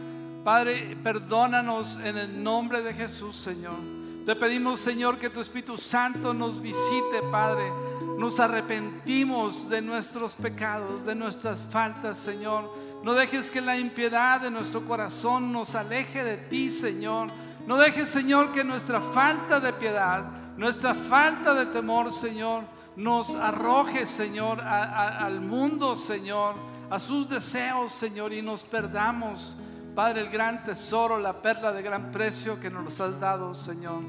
Padre, 0.45 0.97
perdónanos 1.03 1.99
en 1.99 2.17
el 2.17 2.43
nombre 2.43 2.81
de 2.81 2.95
Jesús, 2.95 3.37
Señor. 3.37 3.98
Te 4.29 4.37
pedimos, 4.37 4.79
Señor, 4.79 5.19
que 5.19 5.29
tu 5.29 5.41
Espíritu 5.41 5.77
Santo 5.77 6.33
nos 6.33 6.61
visite, 6.61 7.23
Padre. 7.33 7.73
Nos 8.17 8.39
arrepentimos 8.39 9.69
de 9.69 9.83
nuestros 9.83 10.35
pecados, 10.35 11.05
de 11.05 11.17
nuestras 11.17 11.59
faltas, 11.71 12.17
Señor 12.19 12.71
no 13.03 13.15
dejes 13.15 13.51
que 13.51 13.61
la 13.61 13.79
impiedad 13.79 14.41
de 14.41 14.51
nuestro 14.51 14.85
corazón 14.85 15.53
nos 15.53 15.75
aleje 15.75 16.25
de 16.25 16.37
ti, 16.37 16.71
Señor. 16.71 17.29
No 17.67 17.77
dejes, 17.77 18.09
Señor, 18.09 18.53
que 18.53 18.65
nuestra 18.65 19.01
falta 19.01 19.61
de 19.61 19.73
piedad, 19.73 20.25
nuestra 20.57 20.95
falta 20.95 21.55
de 21.55 21.67
temor, 21.67 22.13
Señor, 22.13 22.65
nos 22.97 23.35
arroje, 23.35 24.07
Señor, 24.07 24.61
al 24.61 25.41
mundo, 25.41 25.95
Señor, 25.95 26.55
a 26.91 26.99
sus 26.99 27.29
deseos, 27.29 27.93
Señor, 27.93 28.33
y 28.33 28.43
nos 28.43 28.65
perdamos, 28.65 29.55
Padre, 29.95 30.23
el 30.23 30.31
gran 30.31 30.65
tesoro, 30.65 31.19
la 31.19 31.35
perla 31.41 31.73
de 31.73 31.83
gran 31.83 32.11
precio 32.11 32.59
que 32.59 32.71
nos 32.71 33.01
has 33.01 33.21
dado, 33.21 33.55
Señor. 33.55 34.03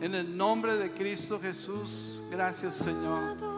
En 0.00 0.14
el 0.14 0.36
nombre 0.36 0.76
de 0.76 0.92
Cristo 0.92 1.40
Jesús, 1.40 2.20
gracias, 2.30 2.74
Señor. 2.74 3.55